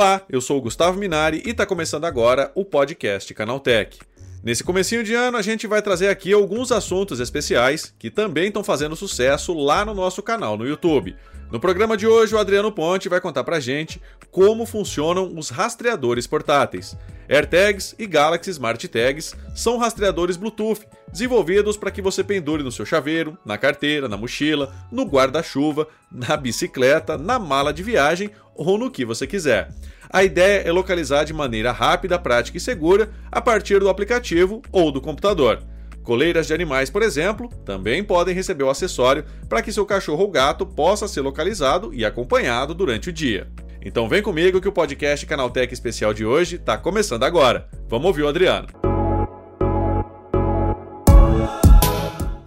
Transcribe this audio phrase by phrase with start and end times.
[0.00, 3.98] Olá, eu sou o Gustavo Minari e está começando agora o podcast Canaltech.
[4.42, 8.64] Nesse comecinho de ano a gente vai trazer aqui alguns assuntos especiais que também estão
[8.64, 11.14] fazendo sucesso lá no nosso canal no YouTube.
[11.52, 14.00] No programa de hoje, o Adriano Ponte vai contar pra gente
[14.30, 16.96] como funcionam os rastreadores portáteis.
[17.28, 22.86] AirTags e Galaxy Smart Tags são rastreadores Bluetooth desenvolvidos para que você pendure no seu
[22.86, 28.90] chaveiro, na carteira, na mochila, no guarda-chuva, na bicicleta, na mala de viagem ou no
[28.90, 29.70] que você quiser.
[30.10, 34.92] A ideia é localizar de maneira rápida, prática e segura a partir do aplicativo ou
[34.92, 35.62] do computador.
[36.02, 40.30] Coleiras de animais, por exemplo, também podem receber o acessório para que seu cachorro ou
[40.30, 43.48] gato possa ser localizado e acompanhado durante o dia.
[43.82, 47.66] Então vem comigo que o podcast Canaltech Especial de hoje está começando agora.
[47.88, 48.68] Vamos ouvir o Adriano.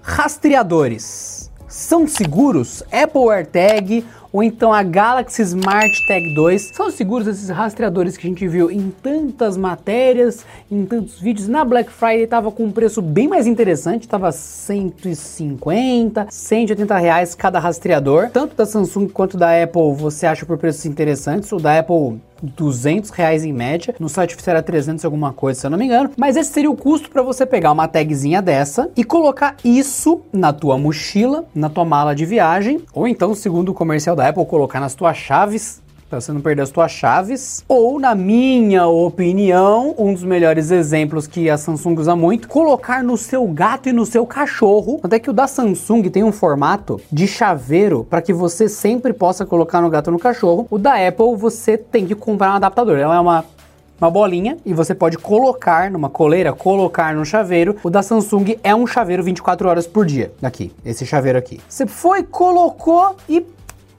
[0.03, 2.83] Rastreadores são seguros?
[2.91, 6.71] Apple AirTag ou então a Galaxy Smart Tag 2.
[6.73, 11.47] São seguros esses rastreadores que a gente viu em tantas matérias, em tantos vídeos.
[11.47, 17.59] Na Black Friday estava com um preço bem mais interessante, estava 150, 180 reais cada
[17.59, 18.31] rastreador.
[18.31, 21.51] Tanto da Samsung quanto da Apple você acha por preços interessantes.
[21.51, 23.95] O da Apple 200 reais em média.
[23.99, 26.11] No site oficial era 300 alguma coisa, se eu não me engano.
[26.17, 30.51] Mas esse seria o custo para você pegar uma tagzinha dessa e colocar isso na
[30.51, 34.79] tua mochila, na tua mala de viagem, ou então, segundo o comercial da Apple, colocar
[34.79, 37.65] nas tuas chaves para você não perder as suas chaves.
[37.67, 43.17] Ou, na minha opinião, um dos melhores exemplos que a Samsung usa muito, colocar no
[43.17, 44.99] seu gato e no seu cachorro.
[45.01, 49.43] Até que o da Samsung tem um formato de chaveiro para que você sempre possa
[49.43, 50.67] colocar no gato ou no cachorro.
[50.69, 52.99] O da Apple você tem que comprar um adaptador.
[52.99, 53.43] Ela é uma
[54.01, 57.77] uma bolinha e você pode colocar numa coleira, colocar no chaveiro.
[57.81, 60.33] O da Samsung é um chaveiro 24 horas por dia.
[60.41, 61.61] Aqui, esse chaveiro aqui.
[61.69, 63.45] Você foi, colocou e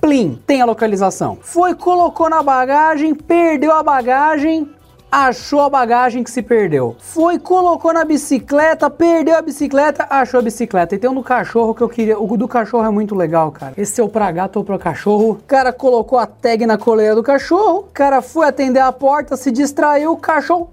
[0.05, 1.39] Plim, tem a localização.
[1.41, 4.71] Foi, colocou na bagagem, perdeu a bagagem,
[5.11, 6.95] achou a bagagem que se perdeu.
[6.99, 10.95] Foi, colocou na bicicleta, perdeu a bicicleta, achou a bicicleta.
[10.95, 12.21] E tem um do cachorro que eu queria.
[12.21, 13.73] O do cachorro é muito legal, cara.
[13.79, 15.31] Esse é o pra gato ou pra cachorro.
[15.31, 17.79] O cara colocou a tag na coleira do cachorro.
[17.79, 20.71] O cara foi atender a porta, se distraiu, o cachorro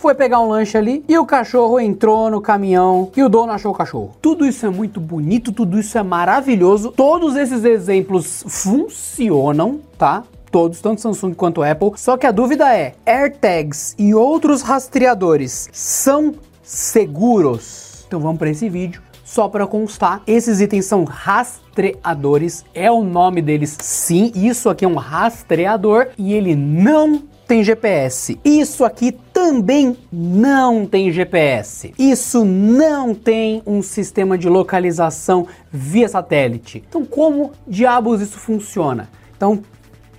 [0.00, 3.72] foi pegar um lanche ali e o cachorro entrou no caminhão e o dono achou
[3.72, 4.16] o cachorro.
[4.22, 6.92] Tudo isso é muito bonito, tudo isso é maravilhoso.
[6.92, 10.24] Todos esses exemplos funcionam, tá?
[10.50, 11.92] todos, tanto Samsung quanto Apple.
[11.96, 18.04] Só que a dúvida é: AirTags e outros rastreadores são seguros?
[18.06, 19.02] Então vamos para esse vídeo.
[19.24, 24.32] Só para constar, esses itens são rastreadores, é o nome deles sim.
[24.34, 28.40] Isso aqui é um rastreador e ele não tem GPS.
[28.42, 31.94] Isso aqui também não tem GPS.
[31.96, 36.82] Isso não tem um sistema de localização via satélite.
[36.88, 39.08] Então, como diabos isso funciona?
[39.36, 39.62] Então,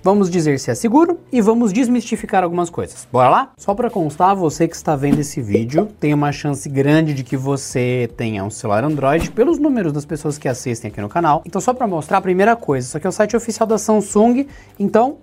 [0.02, 3.06] Vamos dizer se é seguro e vamos desmistificar algumas coisas.
[3.12, 3.52] Bora lá?
[3.58, 7.36] Só para constar, você que está vendo esse vídeo, tem uma chance grande de que
[7.36, 11.42] você tenha um celular Android pelos números das pessoas que assistem aqui no canal.
[11.44, 14.46] Então, só para mostrar a primeira coisa, isso aqui é o site oficial da Samsung.
[14.78, 15.18] Então,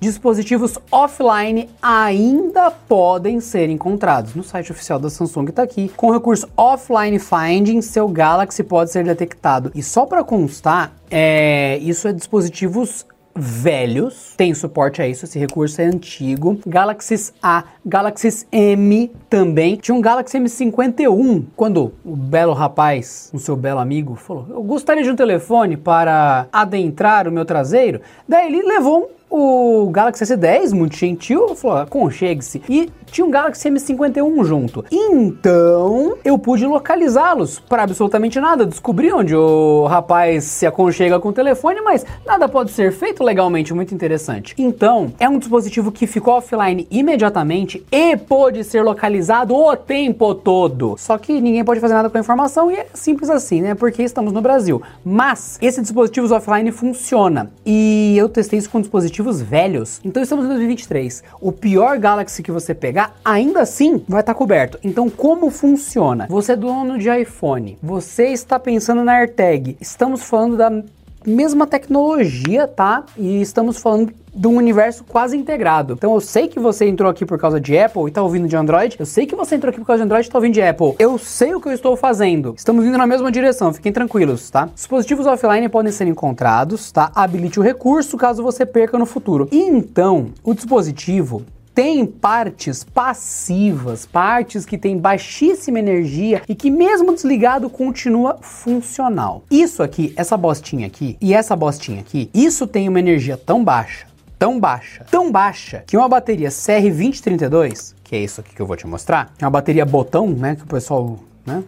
[0.00, 4.34] dispositivos offline ainda podem ser encontrados.
[4.34, 5.90] No site oficial da Samsung está aqui.
[5.96, 9.70] Com o recurso Offline Finding, seu Galaxy pode ser detectado.
[9.74, 13.06] E só para constar, é, isso é dispositivos
[13.38, 16.58] velhos, tem suporte a isso, esse recurso é antigo.
[16.66, 19.76] Galaxy A, Galaxy M também.
[19.76, 25.04] Tinha um Galaxy M51, quando o belo rapaz, o seu belo amigo, falou: Eu gostaria
[25.04, 28.00] de um telefone para adentrar o meu traseiro.
[28.28, 32.62] Daí ele levou o Galaxy S10, muito gentil, falou: aconchegue-se.
[32.68, 34.84] E tinha um Galaxy M51 junto.
[34.90, 38.66] Então, eu pude localizá-los para absolutamente nada.
[38.66, 43.74] Descobri onde o rapaz se aconchega com o telefone, mas nada pode ser feito legalmente,
[43.74, 44.54] muito interessante.
[44.58, 50.96] Então, é um dispositivo que ficou offline imediatamente e pôde ser localizado o tempo todo.
[50.98, 53.74] Só que ninguém pode fazer nada com a informação e é simples assim, né?
[53.74, 54.82] Porque estamos no Brasil.
[55.04, 58.80] Mas esse dispositivo offline funciona e eu testei isso com
[59.18, 60.00] dispositivos velhos.
[60.04, 61.24] Então estamos em 2023.
[61.40, 64.78] O pior Galaxy que você pegar ainda assim vai estar tá coberto.
[64.82, 66.26] Então, como funciona?
[66.28, 69.76] Você é dono de iPhone, você está pensando na AirTag.
[69.80, 70.70] Estamos falando da
[71.26, 73.04] mesma tecnologia, tá?
[73.16, 75.94] E estamos falando de um universo quase integrado.
[75.94, 78.56] Então eu sei que você entrou aqui por causa de Apple e tá ouvindo de
[78.56, 78.96] Android.
[78.98, 80.94] Eu sei que você entrou aqui por causa de Android e tá ouvindo de Apple.
[80.98, 82.54] Eu sei o que eu estou fazendo.
[82.56, 84.68] Estamos indo na mesma direção, fiquem tranquilos, tá?
[84.72, 87.10] Dispositivos offline podem ser encontrados, tá?
[87.14, 89.48] Habilite o recurso caso você perca no futuro.
[89.50, 91.44] Então, o dispositivo
[91.78, 99.44] tem partes passivas, partes que têm baixíssima energia e que mesmo desligado continua funcional.
[99.48, 104.07] Isso aqui, essa bostinha aqui e essa bostinha aqui, isso tem uma energia tão baixa,
[104.38, 108.76] tão baixa, tão baixa, que uma bateria CR2032, que é isso aqui que eu vou
[108.76, 111.62] te mostrar, é uma bateria botão, né, que o pessoal, né,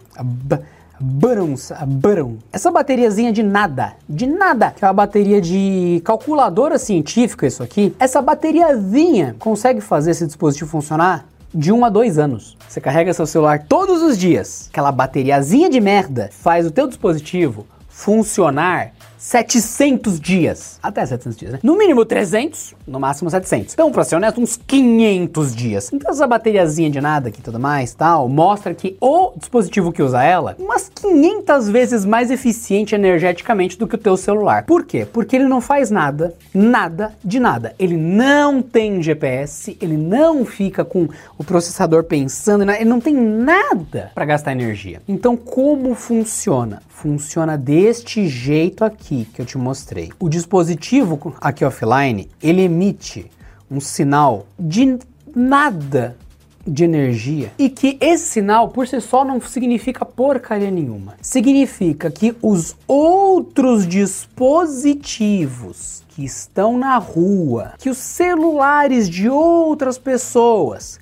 [1.03, 1.55] Barão,
[1.87, 2.37] Barão.
[2.53, 7.95] Essa bateriazinha de nada, de nada, que é uma bateria de calculadora científica isso aqui,
[7.99, 12.55] essa bateriazinha consegue fazer esse dispositivo funcionar de 1 um a 2 anos.
[12.69, 14.69] Você carrega seu celular todos os dias.
[14.71, 20.79] Aquela bateriazinha de merda faz o teu dispositivo funcionar 700 dias.
[20.81, 21.59] Até 700 dias, né?
[21.61, 23.75] No mínimo 300, no máximo 700.
[23.75, 25.93] Então, pra ser honesto, uns 500 dias.
[25.93, 30.01] Então, essa bateriazinha de nada aqui e tudo mais, tal, mostra que o dispositivo que
[30.01, 34.65] usa ela, umas 500 vezes mais eficiente energeticamente do que o teu celular.
[34.65, 35.05] Por quê?
[35.05, 37.75] Porque ele não faz nada, nada de nada.
[37.77, 41.07] Ele não tem GPS, ele não fica com
[41.37, 44.99] o processador pensando, ele não tem nada para gastar energia.
[45.07, 46.81] Então, como funciona?
[47.01, 50.11] Funciona deste jeito aqui que eu te mostrei.
[50.19, 53.25] O dispositivo aqui offline, ele emite
[53.71, 54.99] um sinal de
[55.35, 56.15] nada
[56.63, 61.15] de energia e que esse sinal por si só não significa porcaria nenhuma.
[61.23, 71.00] Significa que os outros dispositivos que estão na rua, que os celulares de outras pessoas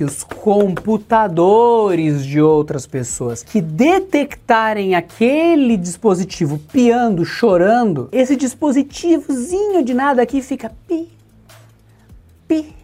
[0.00, 9.92] que os computadores de outras pessoas que detectarem aquele dispositivo piando, chorando, esse dispositivozinho de
[9.92, 11.06] nada aqui fica pi,
[12.48, 12.79] pi.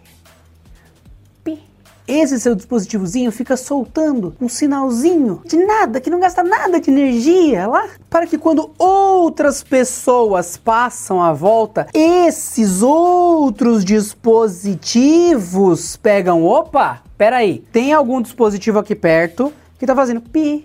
[2.06, 7.66] Esse seu dispositivozinho fica soltando um sinalzinho de nada, que não gasta nada de energia.
[7.66, 17.64] Lá, para que quando outras pessoas passam à volta, esses outros dispositivos pegam, opa, peraí,
[17.72, 20.64] tem algum dispositivo aqui perto que tá fazendo pi,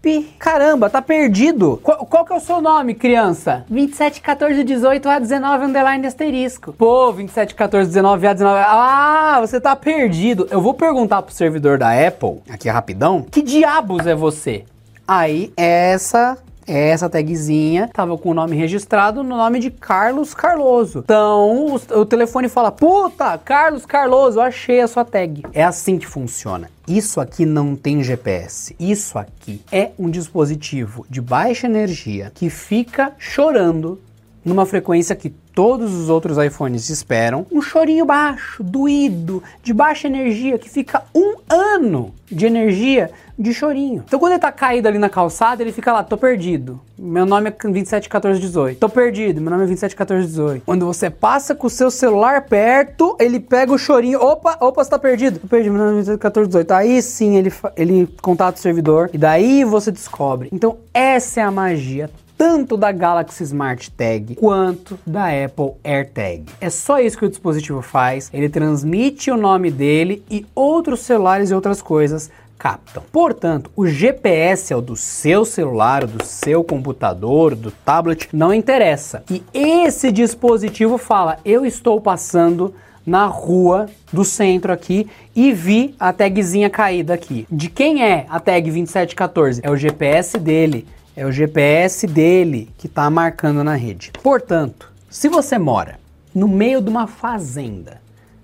[0.00, 0.34] pi.
[0.38, 1.78] Caramba, tá perdido.
[1.82, 3.64] Qual, qual, que é o seu nome, criança?
[3.68, 6.72] 27, 14, 18, A19, underline asterisco.
[6.72, 8.64] Pô, 27, 14, 19, A19.
[8.66, 10.46] Ah, você tá perdido.
[10.50, 14.64] Eu vou perguntar pro servidor da Apple, aqui rapidão, que diabos é você?
[15.06, 16.36] Aí, essa
[16.68, 21.00] essa tagzinha tava com o nome registrado no nome de Carlos Carloso.
[21.00, 25.42] Então o, o telefone fala: Puta, Carlos Carloso, achei a sua tag.
[25.52, 26.70] É assim que funciona.
[26.86, 28.74] Isso aqui não tem GPS.
[28.78, 34.00] Isso aqui é um dispositivo de baixa energia que fica chorando
[34.44, 40.56] numa frequência que todos os outros iPhones esperam, um chorinho baixo, doído, de baixa energia,
[40.56, 44.04] que fica um ano de energia de chorinho.
[44.06, 46.80] Então quando ele tá caído ali na calçada, ele fica lá, tô perdido.
[46.96, 48.78] Meu nome é 271418.
[48.78, 50.62] Tô perdido, meu nome é 271418.
[50.64, 54.90] Quando você passa com o seu celular perto, ele pega o chorinho, opa, opa, você
[54.90, 55.40] tá perdido.
[55.40, 56.70] Tô perdido, meu nome é 271418.
[56.70, 60.50] Aí sim ele, ele contata o servidor e daí você descobre.
[60.52, 62.08] Então essa é a magia
[62.38, 66.44] tanto da Galaxy Smart Tag quanto da Apple AirTag.
[66.60, 71.50] É só isso que o dispositivo faz, ele transmite o nome dele e outros celulares
[71.50, 73.02] e outras coisas captam.
[73.12, 79.24] Portanto, o GPS é o do seu celular, do seu computador, do tablet, não interessa.
[79.28, 82.74] E esse dispositivo fala: eu estou passando
[83.06, 87.46] na rua do centro aqui e vi a tagzinha caída aqui.
[87.50, 89.60] De quem é a tag 2714?
[89.64, 90.86] É o GPS dele.
[91.18, 94.12] É o GPS dele que está marcando na rede.
[94.22, 95.98] Portanto, se você mora
[96.32, 98.00] no meio de uma fazenda,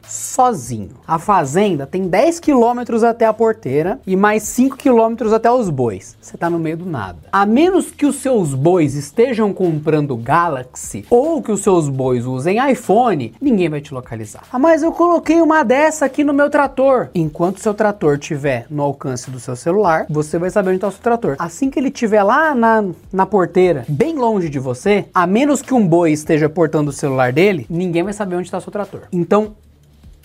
[0.09, 0.91] sozinho.
[1.07, 6.17] A fazenda tem 10 quilômetros até a porteira e mais 5 quilômetros até os bois.
[6.21, 7.19] Você tá no meio do nada.
[7.33, 12.59] A menos que os seus bois estejam comprando Galaxy ou que os seus bois usem
[12.71, 14.43] iPhone, ninguém vai te localizar.
[14.53, 17.09] Ah, mas eu coloquei uma dessa aqui no meu trator.
[17.15, 20.93] Enquanto seu trator estiver no alcance do seu celular, você vai saber onde está o
[20.93, 21.37] seu trator.
[21.39, 25.75] Assim que ele estiver lá na, na porteira, bem longe de você, a menos que
[25.75, 29.03] um boi esteja portando o celular dele, ninguém vai saber onde está o seu trator.
[29.13, 29.55] Então,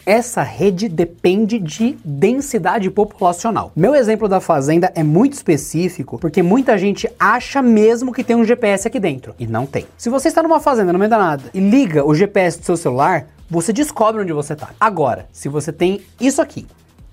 [0.10, 3.72] essa rede depende de densidade populacional.
[3.76, 8.44] Meu exemplo da fazenda é muito específico porque muita gente acha mesmo que tem um
[8.44, 9.86] GPS aqui dentro e não tem.
[10.00, 12.76] Se você está numa fazenda no meio da nada e liga o GPS do seu
[12.76, 14.70] celular, você descobre onde você está.
[14.80, 16.66] Agora, se você tem isso aqui,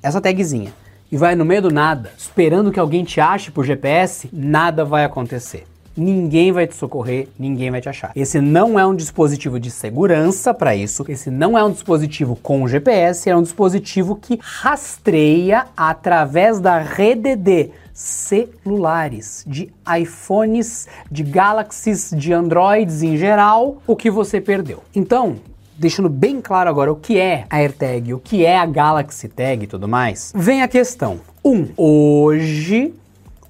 [0.02, 0.72] essa tagzinha,
[1.12, 5.04] e vai no meio do nada, esperando que alguém te ache por GPS, nada vai
[5.04, 8.12] acontecer ninguém vai te socorrer, ninguém vai te achar.
[8.14, 12.66] Esse não é um dispositivo de segurança para isso, esse não é um dispositivo com
[12.68, 22.12] GPS, é um dispositivo que rastreia através da rede de celulares, de iPhones, de Galaxies,
[22.14, 24.82] de Androids em geral, o que você perdeu.
[24.94, 25.36] Então,
[25.78, 29.64] deixando bem claro agora o que é a AirTag, o que é a Galaxy Tag
[29.64, 31.20] e tudo mais, vem a questão.
[31.44, 32.92] Um, hoje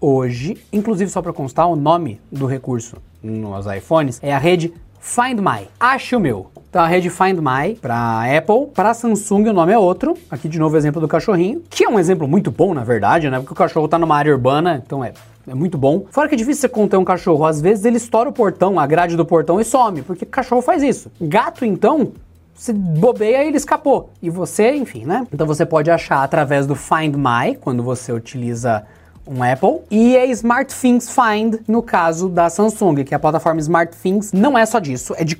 [0.01, 5.39] hoje, inclusive só para constar, o nome do recurso nos iPhones é a rede Find
[5.39, 6.51] My, ache o meu.
[6.69, 10.17] Então a rede Find My para Apple, para Samsung o nome é outro.
[10.31, 13.31] Aqui de novo o exemplo do cachorrinho, que é um exemplo muito bom na verdade,
[13.31, 13.39] né?
[13.39, 15.13] Porque o cachorro tá numa área urbana, então é
[15.49, 16.05] é muito bom.
[16.11, 17.45] Fora que é difícil você conter um cachorro.
[17.45, 20.83] Às vezes ele estoura o portão, a grade do portão e some, porque cachorro faz
[20.83, 21.11] isso.
[21.21, 22.13] Gato, então,
[22.55, 24.11] se bobeia, ele escapou.
[24.21, 25.27] E você, enfim, né?
[25.33, 28.85] Então você pode achar através do Find My, quando você utiliza
[29.27, 34.33] um Apple, e é SmartThings Find no caso da Samsung, que é a plataforma SmartThings
[34.33, 35.37] não é só disso, é de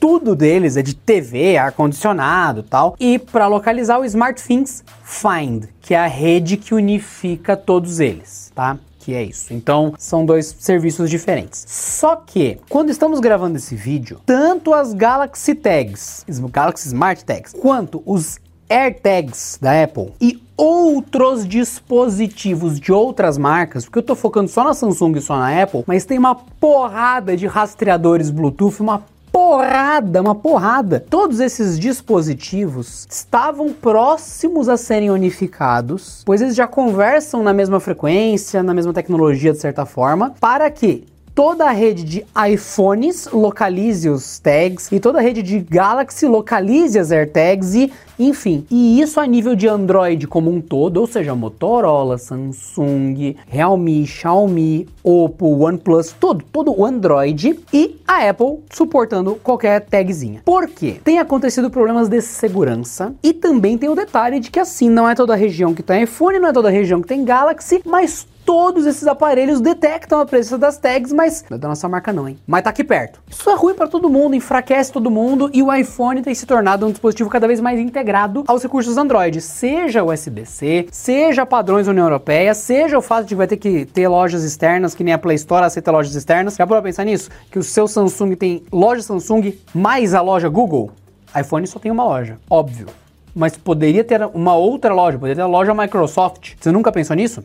[0.00, 2.94] tudo deles, é de TV, ar-condicionado tal.
[3.00, 8.78] E para localizar o SmartThings Find, que é a rede que unifica todos eles, tá?
[9.08, 9.54] que é isso.
[9.54, 11.64] Então, são dois serviços diferentes.
[11.66, 18.02] Só que, quando estamos gravando esse vídeo, tanto as Galaxy Tags, Galaxy Smart Tags, quanto
[18.04, 24.64] os AirTags da Apple e outros dispositivos de outras marcas, porque eu tô focando só
[24.64, 30.20] na Samsung e só na Apple, mas tem uma porrada de rastreadores Bluetooth, uma porrada,
[30.20, 31.04] uma porrada.
[31.08, 38.60] Todos esses dispositivos estavam próximos a serem unificados, pois eles já conversam na mesma frequência,
[38.60, 41.06] na mesma tecnologia de certa forma, para que
[41.38, 46.98] toda a rede de iPhones localize os tags e toda a rede de Galaxy localize
[46.98, 51.36] as AirTags e enfim, e isso a nível de Android como um todo, ou seja,
[51.36, 59.82] Motorola, Samsung, Realme, Xiaomi, Oppo, OnePlus, todo, todo o Android e a Apple suportando qualquer
[59.82, 60.42] tagzinha.
[60.44, 60.96] Por quê?
[61.04, 65.14] Tem acontecido problemas de segurança e também tem o detalhe de que assim não é
[65.14, 68.26] toda a região que tem iPhone, não é toda a região que tem Galaxy, mas
[68.48, 72.26] todos esses aparelhos detectam a presença das tags, mas não é da nossa marca não,
[72.26, 72.38] hein?
[72.46, 73.20] Mas tá aqui perto.
[73.28, 76.86] Isso é ruim para todo mundo, enfraquece todo mundo e o iPhone tem se tornado
[76.86, 82.54] um dispositivo cada vez mais integrado aos recursos Android, seja USB-C, seja padrões União Europeia,
[82.54, 85.36] seja o fato de que vai ter que ter lojas externas, que nem a Play
[85.36, 86.56] Store aceita lojas externas.
[86.56, 87.28] Já parou pensar nisso?
[87.50, 90.90] Que o seu Samsung tem loja Samsung mais a loja Google?
[91.38, 92.86] iPhone só tem uma loja, óbvio
[93.34, 96.54] mas poderia ter uma outra loja, poderia ter a loja Microsoft.
[96.58, 97.44] Você nunca pensou nisso?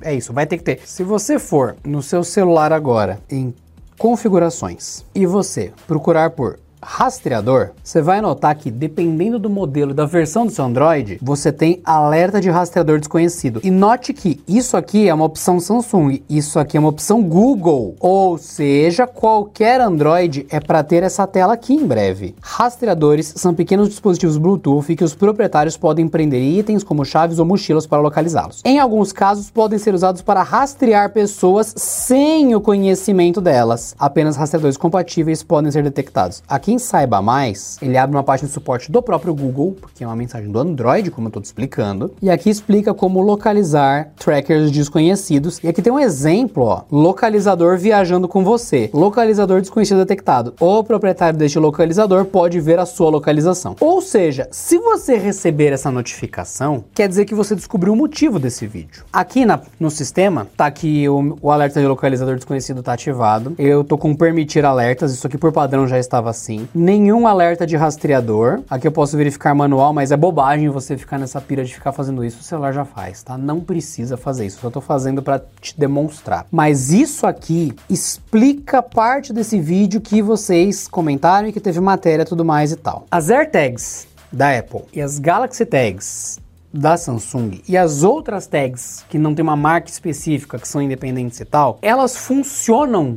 [0.00, 0.80] É isso, vai ter que ter.
[0.84, 3.54] Se você for no seu celular agora em
[3.98, 10.46] configurações e você procurar por rastreador, você vai notar que dependendo do modelo da versão
[10.46, 13.60] do seu Android, você tem alerta de rastreador desconhecido.
[13.62, 17.94] E note que isso aqui é uma opção Samsung, isso aqui é uma opção Google,
[18.00, 22.34] ou seja, qualquer Android é para ter essa tela aqui em breve.
[22.40, 27.86] Rastreadores são pequenos dispositivos Bluetooth que os proprietários podem prender itens como chaves ou mochilas
[27.86, 28.62] para localizá-los.
[28.64, 33.94] Em alguns casos, podem ser usados para rastrear pessoas sem o conhecimento delas.
[33.98, 36.42] Apenas rastreadores compatíveis podem ser detectados.
[36.48, 40.06] Aqui quem saiba mais, ele abre uma página de suporte do próprio Google, porque é
[40.06, 42.12] uma mensagem do Android, como eu estou explicando.
[42.20, 45.58] E aqui explica como localizar trackers desconhecidos.
[45.64, 48.90] E aqui tem um exemplo, ó, localizador viajando com você.
[48.92, 50.52] Localizador desconhecido detectado.
[50.60, 53.74] O proprietário deste localizador pode ver a sua localização.
[53.80, 58.66] Ou seja, se você receber essa notificação, quer dizer que você descobriu o motivo desse
[58.66, 59.04] vídeo.
[59.10, 63.54] Aqui na, no sistema, tá que o, o alerta de localizador desconhecido está ativado.
[63.56, 67.76] Eu tô com permitir alertas, isso aqui por padrão já estava assim nenhum alerta de
[67.76, 68.60] rastreador.
[68.68, 72.24] Aqui eu posso verificar manual, mas é bobagem você ficar nessa pira de ficar fazendo
[72.24, 72.40] isso.
[72.40, 73.36] O celular já faz, tá?
[73.36, 74.60] Não precisa fazer isso.
[74.60, 76.46] Só tô fazendo para te demonstrar.
[76.50, 82.44] Mas isso aqui explica parte desse vídeo que vocês comentaram e que teve matéria tudo
[82.44, 83.06] mais e tal.
[83.10, 86.38] As AirTags da Apple e as Galaxy Tags
[86.72, 91.40] da Samsung e as outras tags que não tem uma marca específica, que são independentes
[91.40, 93.16] e tal, elas funcionam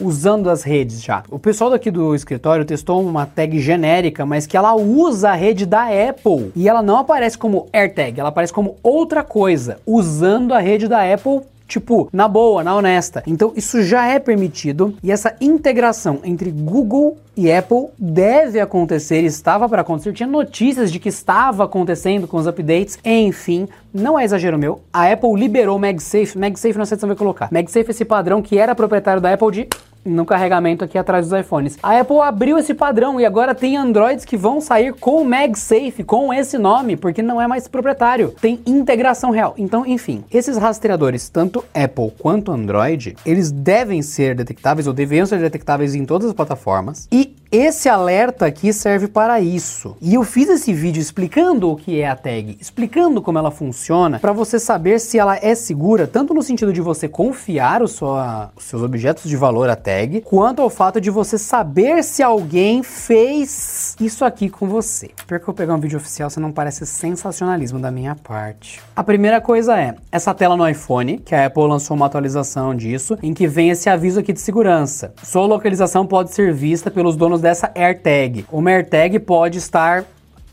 [0.00, 1.22] usando as redes já.
[1.30, 5.66] O pessoal daqui do escritório testou uma tag genérica, mas que ela usa a rede
[5.66, 10.58] da Apple e ela não aparece como AirTag, ela aparece como outra coisa, usando a
[10.58, 13.22] rede da Apple tipo, na boa, na honesta.
[13.26, 19.68] Então isso já é permitido e essa integração entre Google e Apple deve acontecer, estava
[19.68, 24.58] para acontecer, tinha notícias de que estava acontecendo com os updates, enfim, não é exagero
[24.58, 24.80] meu.
[24.92, 27.48] A Apple liberou MagSafe, MagSafe não sei se você vai colocar.
[27.52, 29.68] MagSafe é esse padrão que era proprietário da Apple de
[30.08, 31.78] no carregamento aqui atrás dos iPhones.
[31.82, 36.02] A Apple abriu esse padrão e agora tem Androids que vão sair com o MagSafe,
[36.04, 38.34] com esse nome, porque não é mais proprietário.
[38.40, 39.54] Tem integração real.
[39.56, 45.38] Então, enfim, esses rastreadores, tanto Apple quanto Android, eles devem ser detectáveis ou deveriam ser
[45.38, 47.06] detectáveis em todas as plataformas.
[47.12, 49.96] E Esse alerta aqui serve para isso.
[50.02, 54.18] E eu fiz esse vídeo explicando o que é a tag, explicando como ela funciona,
[54.18, 58.64] para você saber se ela é segura, tanto no sentido de você confiar sua, os
[58.64, 63.96] seus objetos de valor à tag, quanto ao fato de você saber se alguém fez
[63.98, 65.10] isso aqui com você.
[65.26, 68.78] Pior que eu pegar um vídeo oficial, você não parece sensacionalismo da minha parte.
[68.94, 73.16] A primeira coisa é essa tela no iPhone, que a Apple lançou uma atualização disso,
[73.22, 75.14] em que vem esse aviso aqui de segurança.
[75.22, 78.46] Sua localização pode ser vista pelos donos dessa AirTag.
[78.50, 80.04] Uma AirTag pode estar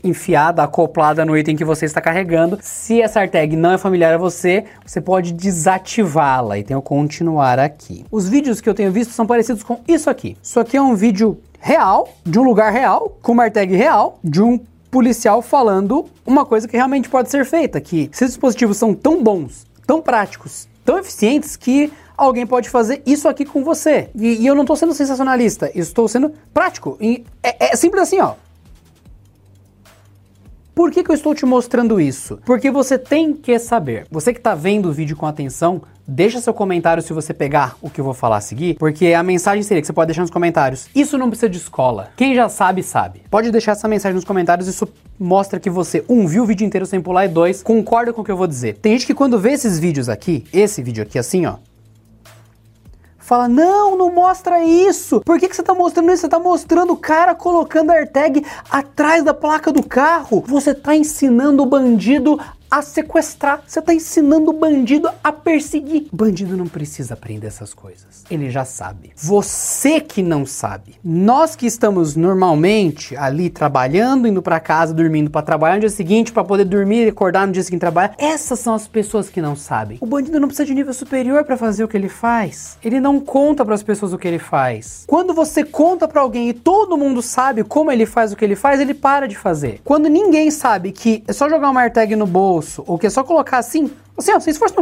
[0.02, 2.58] enfiada, acoplada no item que você está carregando.
[2.62, 7.58] Se essa AirTag não é familiar a você, você pode desativá-la e tem o continuar
[7.58, 8.04] aqui.
[8.10, 10.36] Os vídeos que eu tenho visto são parecidos com isso aqui.
[10.42, 14.42] Isso aqui é um vídeo real, de um lugar real, com uma AirTag real, de
[14.42, 19.22] um policial falando uma coisa que realmente pode ser feita, que esses dispositivos são tão
[19.22, 24.08] bons, tão práticos, tão eficientes que alguém pode fazer isso aqui com você.
[24.14, 26.98] E, e eu não estou sendo sensacionalista, estou sendo prático.
[27.42, 28.34] É, é simples assim, ó.
[30.76, 32.38] Por que, que eu estou te mostrando isso?
[32.44, 34.06] Porque você tem que saber.
[34.10, 37.88] Você que está vendo o vídeo com atenção, deixa seu comentário se você pegar o
[37.88, 40.30] que eu vou falar a seguir, porque a mensagem seria que você pode deixar nos
[40.30, 40.86] comentários.
[40.94, 42.10] Isso não precisa de escola.
[42.14, 43.22] Quem já sabe, sabe.
[43.30, 44.86] Pode deixar essa mensagem nos comentários, isso
[45.18, 48.24] mostra que você, um, viu o vídeo inteiro sem pular e dois, concorda com o
[48.24, 48.76] que eu vou dizer.
[48.76, 51.56] Tem gente que quando vê esses vídeos aqui, esse vídeo aqui assim, ó,
[53.26, 55.20] fala: Não, não mostra isso.
[55.20, 56.22] Por que, que você tá mostrando isso?
[56.22, 60.42] Você tá mostrando o cara colocando a AirTag atrás da placa do carro.
[60.46, 63.62] Você tá ensinando o bandido a sequestrar.
[63.66, 66.08] Você está ensinando o bandido a perseguir.
[66.12, 68.24] O bandido não precisa aprender essas coisas.
[68.30, 69.12] Ele já sabe.
[69.16, 70.96] Você que não sabe.
[71.04, 76.32] Nós que estamos normalmente ali trabalhando, indo para casa, dormindo para trabalhar no dia seguinte,
[76.32, 78.14] para poder dormir e acordar no dia seguinte trabalhar.
[78.18, 79.98] Essas são as pessoas que não sabem.
[80.00, 82.78] O bandido não precisa de nível superior para fazer o que ele faz.
[82.84, 85.04] Ele não conta para as pessoas o que ele faz.
[85.06, 88.56] Quando você conta para alguém e todo mundo sabe como ele faz o que ele
[88.56, 89.80] faz, ele para de fazer.
[89.84, 93.10] Quando ninguém sabe que é só jogar uma AirTag no bolso bolso, ou que é
[93.10, 94.74] só colocar assim, assim, ó, sem esforço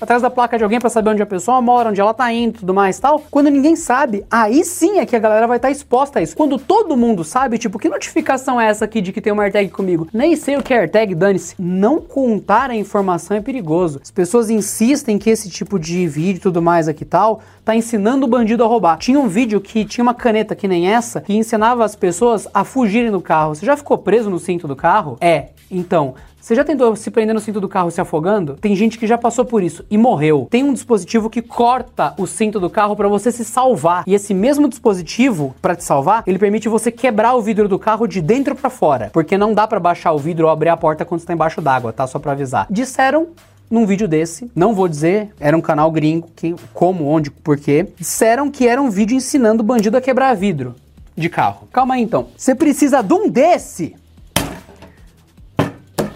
[0.00, 2.60] atrás da placa de alguém para saber onde a pessoa mora, onde ela tá indo
[2.60, 3.22] tudo mais tal.
[3.30, 6.36] Quando ninguém sabe, aí sim é que a galera vai estar tá exposta a isso.
[6.36, 9.70] Quando todo mundo sabe, tipo, que notificação é essa aqui de que tem uma AirTag
[9.70, 10.08] comigo?
[10.12, 11.54] Nem sei o que é AirTag, dane-se.
[11.58, 14.00] Não contar a informação é perigoso.
[14.02, 18.24] As pessoas insistem que esse tipo de vídeo e tudo mais aqui tal tá ensinando
[18.24, 18.96] o bandido a roubar.
[18.96, 22.64] Tinha um vídeo que tinha uma caneta que nem essa que ensinava as pessoas a
[22.64, 23.54] fugirem do carro.
[23.54, 25.18] Você já ficou preso no cinto do carro?
[25.20, 25.48] É.
[25.70, 28.54] Então, você já tentou se prender no cinto do carro se afogando?
[28.54, 30.46] Tem gente que já passou por isso e morreu.
[30.50, 34.04] Tem um dispositivo que corta o cinto do carro para você se salvar.
[34.06, 38.06] E esse mesmo dispositivo, para te salvar, ele permite você quebrar o vidro do carro
[38.06, 41.04] de dentro para fora, porque não dá para baixar o vidro ou abrir a porta
[41.04, 42.06] quando está embaixo d'água, tá?
[42.06, 42.66] Só para avisar.
[42.70, 43.28] Disseram
[43.70, 48.50] num vídeo desse, não vou dizer, era um canal gringo, que, como, onde, porquê, disseram
[48.50, 50.74] que era um vídeo ensinando o bandido a quebrar vidro
[51.16, 51.68] de carro.
[51.72, 52.28] Calma aí então.
[52.36, 53.94] Você precisa de um desse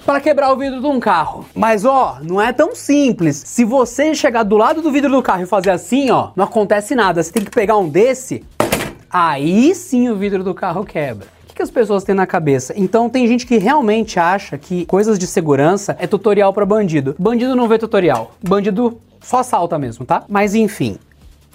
[0.04, 1.44] para quebrar o vidro de um carro.
[1.54, 3.42] Mas ó, não é tão simples.
[3.46, 6.94] Se você chegar do lado do vidro do carro e fazer assim, ó, não acontece
[6.94, 7.22] nada.
[7.22, 8.44] Você tem que pegar um desse,
[9.10, 11.26] aí sim o vidro do carro quebra.
[11.50, 12.72] O que as pessoas têm na cabeça?
[12.76, 17.14] Então tem gente que realmente acha que coisas de segurança é tutorial para bandido.
[17.18, 18.32] Bandido não vê tutorial.
[18.42, 20.24] Bandido só assalta mesmo, tá?
[20.28, 20.98] Mas enfim,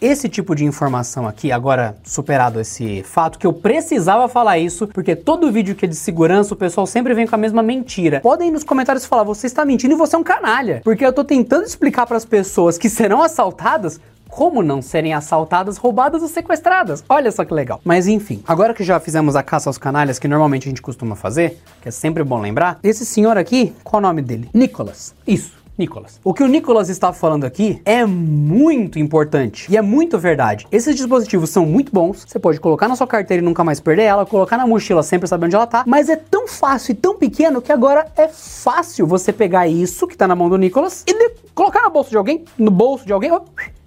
[0.02, 5.16] esse tipo de informação aqui, agora superado esse fato, que eu precisava falar isso, porque
[5.16, 8.20] todo vídeo que é de segurança, o pessoal sempre vem com a mesma mentira.
[8.22, 10.82] Podem nos comentários falar, você está mentindo e você é um canalha.
[10.84, 15.78] Porque eu tô tentando explicar para as pessoas que serão assaltadas como não serem assaltadas,
[15.78, 17.04] roubadas ou sequestradas.
[17.10, 17.82] Olha só que legal.
[17.84, 21.16] Mas enfim, agora que já fizemos a caça aos canalhas, que normalmente a gente costuma
[21.16, 24.50] fazer, que é sempre bom lembrar, esse senhor aqui, qual o nome dele?
[24.54, 25.16] Nicholas.
[25.26, 25.57] Isso.
[25.78, 26.20] Nicolas.
[26.24, 30.68] O que o Nicolas está falando aqui é muito importante e é muito verdade.
[30.72, 34.04] Esses dispositivos são muito bons, você pode colocar na sua carteira e nunca mais perder
[34.04, 37.16] ela, colocar na mochila sempre saber onde ela tá, mas é tão fácil e tão
[37.16, 41.32] pequeno que agora é fácil você pegar isso que tá na mão do Nicolas e
[41.54, 43.32] colocar na bolsa de alguém, no bolso de alguém,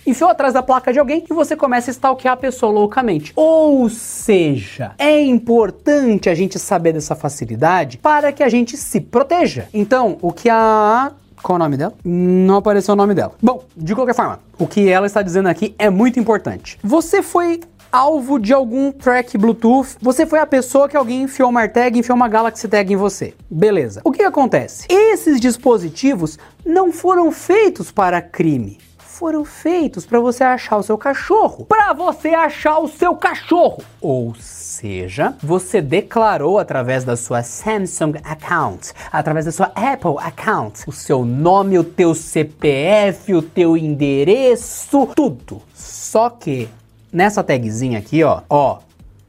[0.07, 3.33] enfiou atrás da placa de alguém e você começa a stalkear a pessoa loucamente.
[3.37, 9.69] Ou seja, é importante a gente saber dessa facilidade para que a gente se proteja.
[9.73, 11.95] Então, o que a qual o nome dela?
[12.05, 13.33] Não apareceu o nome dela.
[13.43, 16.79] Bom, de qualquer forma, o que ela está dizendo aqui é muito importante.
[16.83, 17.61] Você foi
[17.93, 22.17] alvo de algum track Bluetooth, você foi a pessoa que alguém enfiou uma AirTag, enfiou
[22.17, 23.35] uma Galaxy Tag em você.
[23.51, 24.01] Beleza.
[24.05, 24.87] O que acontece?
[24.89, 28.79] Esses dispositivos não foram feitos para crime
[29.21, 31.67] foram feitos para você achar o seu cachorro.
[31.67, 33.85] Para você achar o seu cachorro.
[34.01, 40.93] Ou seja, você declarou através da sua Samsung account, através da sua Apple account, o
[40.93, 45.61] seu nome, o teu CPF, o teu endereço, tudo.
[45.75, 46.67] Só que
[47.13, 48.79] nessa tagzinha aqui, ó, ó,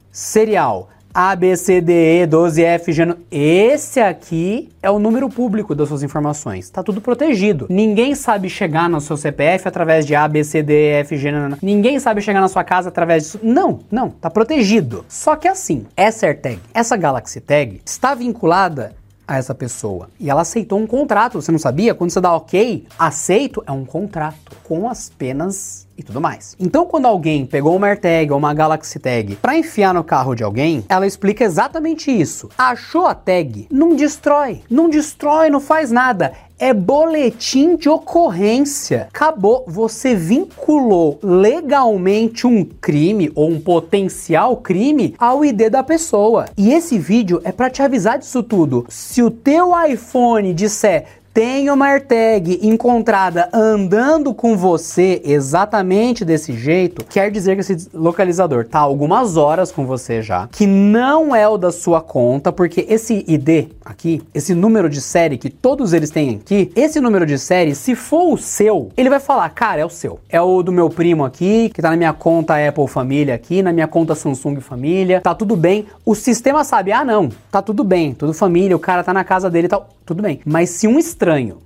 [0.09, 3.15] serial A, B, C, D, E, 12, F, G.
[3.29, 6.69] Esse aqui é o número público das suas informações.
[6.69, 7.67] Tá tudo protegido.
[7.69, 11.31] Ninguém sabe chegar no seu CPF através de A, B, C, D, E, F, G.
[11.61, 13.39] Ninguém sabe chegar na sua casa através disso.
[13.43, 15.05] Não, não, tá protegido.
[15.09, 18.93] Só que assim, essa AirTag, essa Galaxy Tag, está vinculada
[19.31, 20.09] a essa pessoa.
[20.19, 21.95] E ela aceitou um contrato, você não sabia?
[21.95, 26.55] Quando você dá ok, aceito é um contrato com as penas e tudo mais.
[26.59, 30.43] Então, quando alguém pegou uma AirTag ou uma Galaxy Tag para enfiar no carro de
[30.43, 32.49] alguém, ela explica exatamente isso.
[32.57, 33.67] Achou a tag?
[33.71, 39.07] Não destrói, não destrói, não faz nada é boletim de ocorrência.
[39.11, 39.65] Acabou.
[39.67, 46.45] Você vinculou legalmente um crime ou um potencial crime ao ID da pessoa.
[46.55, 48.85] E esse vídeo é para te avisar disso tudo.
[48.87, 57.05] Se o teu iPhone disser tem uma AirTag encontrada andando com você exatamente desse jeito,
[57.05, 61.57] quer dizer que esse localizador tá algumas horas com você já, que não é o
[61.57, 66.41] da sua conta, porque esse ID aqui, esse número de série que todos eles têm
[66.41, 69.89] aqui, esse número de série, se for o seu, ele vai falar, cara, é o
[69.89, 70.19] seu.
[70.29, 73.71] É o do meu primo aqui, que tá na minha conta Apple Família aqui, na
[73.71, 75.85] minha conta Samsung Família, tá tudo bem.
[76.05, 79.49] O sistema sabe, ah não, tá tudo bem, tudo família, o cara tá na casa
[79.49, 80.41] dele e tal, tudo bem.
[80.45, 81.59] Mas se um estranho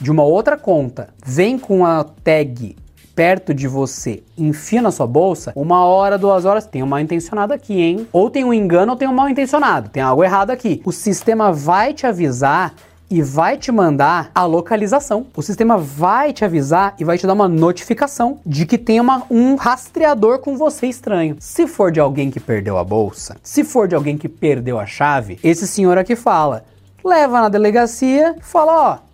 [0.00, 2.76] de uma outra conta vem com a tag
[3.14, 7.52] perto de você, enfia na sua bolsa, uma hora, duas horas, tem um mal intencionado
[7.52, 8.06] aqui, hein?
[8.12, 10.80] Ou tem um engano ou tem um mal intencionado, tem algo errado aqui.
[10.84, 12.72] O sistema vai te avisar
[13.10, 15.26] e vai te mandar a localização.
[15.34, 19.24] O sistema vai te avisar e vai te dar uma notificação de que tem uma,
[19.28, 21.36] um rastreador com você estranho.
[21.40, 24.86] Se for de alguém que perdeu a bolsa, se for de alguém que perdeu a
[24.86, 26.64] chave, esse senhor aqui fala:
[27.04, 29.07] leva na delegacia, fala: ó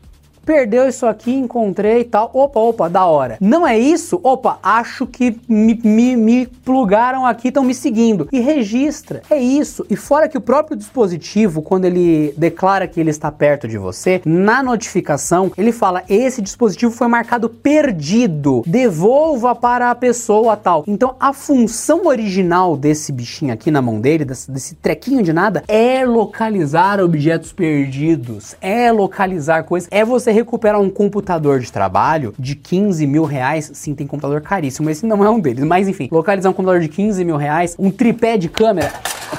[0.45, 2.31] perdeu isso aqui, encontrei e tal.
[2.33, 3.37] Opa, opa, da hora.
[3.41, 4.21] Não é isso?
[4.23, 8.29] Opa, acho que me, me, me plugaram aqui, estão me seguindo.
[8.33, 9.23] E registra.
[9.31, 9.85] É isso.
[9.89, 14.21] E fora que o próprio dispositivo, quando ele declara que ele está perto de você,
[14.25, 18.63] na notificação, ele fala: esse dispositivo foi marcado perdido.
[18.67, 20.85] Devolva para a pessoa tal.
[20.87, 25.63] Então a função original desse bichinho aqui na mão dele, desse, desse trequinho de nada,
[25.69, 32.55] é localizar objetos perdidos, é localizar coisas, é você recuperar um computador de trabalho de
[32.55, 36.51] 15 mil reais, sim, tem computador caríssimo, esse não é um deles, mas enfim, localizar
[36.51, 38.93] um computador de 15 mil reais, um tripé de câmera.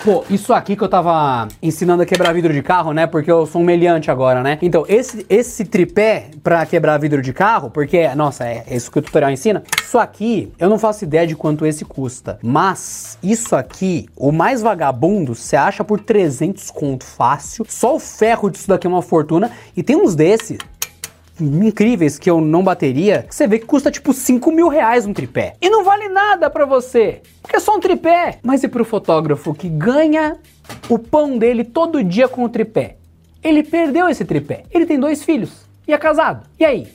[0.03, 3.07] Pô, isso aqui que eu tava ensinando a quebrar vidro de carro, né?
[3.07, 4.57] Porque eu sou um meliante agora, né?
[4.61, 8.99] Então, esse, esse tripé pra quebrar vidro de carro, porque, nossa, é, é isso que
[8.99, 9.63] o tutorial ensina.
[9.81, 12.37] Isso aqui, eu não faço ideia de quanto esse custa.
[12.43, 17.65] Mas, isso aqui, o mais vagabundo, você acha por 300 conto fácil.
[17.67, 19.51] Só o ferro disso daqui é uma fortuna.
[19.75, 20.57] E tem uns desses
[21.39, 25.55] incríveis que eu não bateria, você vê que custa tipo 5 mil reais um tripé.
[25.61, 28.39] E não vale nada para você, porque é só um tripé.
[28.43, 30.37] Mas e pro fotógrafo que ganha
[30.89, 32.97] o pão dele todo dia com o tripé?
[33.43, 34.63] Ele perdeu esse tripé.
[34.71, 36.45] Ele tem dois filhos e é casado.
[36.59, 36.87] E aí?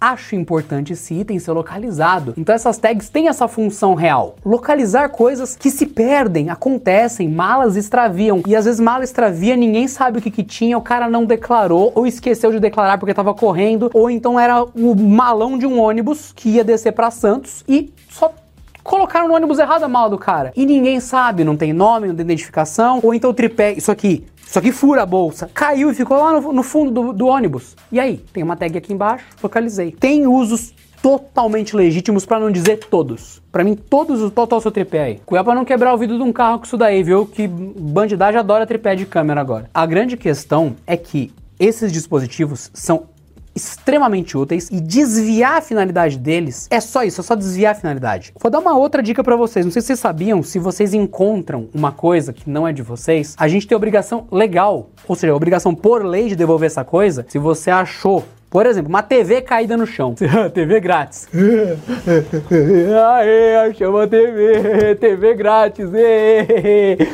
[0.00, 2.34] Acho importante esse item ser localizado.
[2.36, 4.36] Então essas tags têm essa função real.
[4.44, 8.42] Localizar coisas que se perdem, acontecem, malas extraviam.
[8.46, 11.92] E às vezes mala extravia, ninguém sabe o que, que tinha, o cara não declarou,
[11.94, 16.32] ou esqueceu de declarar porque estava correndo, ou então era o malão de um ônibus
[16.34, 18.32] que ia descer para Santos e só
[18.82, 20.52] colocaram no ônibus errado a mala do cara.
[20.56, 24.24] E ninguém sabe, não tem nome, não tem identificação, ou então o tripé, isso aqui,
[24.48, 27.76] isso aqui fura a bolsa, caiu e ficou lá no, no fundo do, do, ônibus.
[27.92, 28.16] E aí?
[28.32, 29.92] Tem uma tag aqui embaixo, localizei.
[29.92, 33.42] Tem usos totalmente legítimos, para não dizer todos.
[33.52, 35.20] Para mim, todos os total seu tripé aí.
[35.26, 37.26] Cuidado pra não quebrar o vidro de um carro com isso daí, viu?
[37.26, 39.68] Que bandidagem adora tripé de câmera agora.
[39.74, 41.30] A grande questão é que
[41.60, 43.04] esses dispositivos são
[43.58, 48.32] extremamente úteis e desviar a finalidade deles é só isso, é só desviar a finalidade.
[48.40, 49.64] Vou dar uma outra dica para vocês.
[49.64, 53.34] Não sei se vocês sabiam, se vocês encontram uma coisa que não é de vocês,
[53.38, 57.26] a gente tem obrigação legal, ou seja, obrigação por lei de devolver essa coisa.
[57.28, 60.14] Se você achou por exemplo, uma TV caída no chão.
[60.54, 61.28] TV grátis.
[63.14, 64.94] Aê, achou uma TV.
[64.96, 65.90] TV grátis.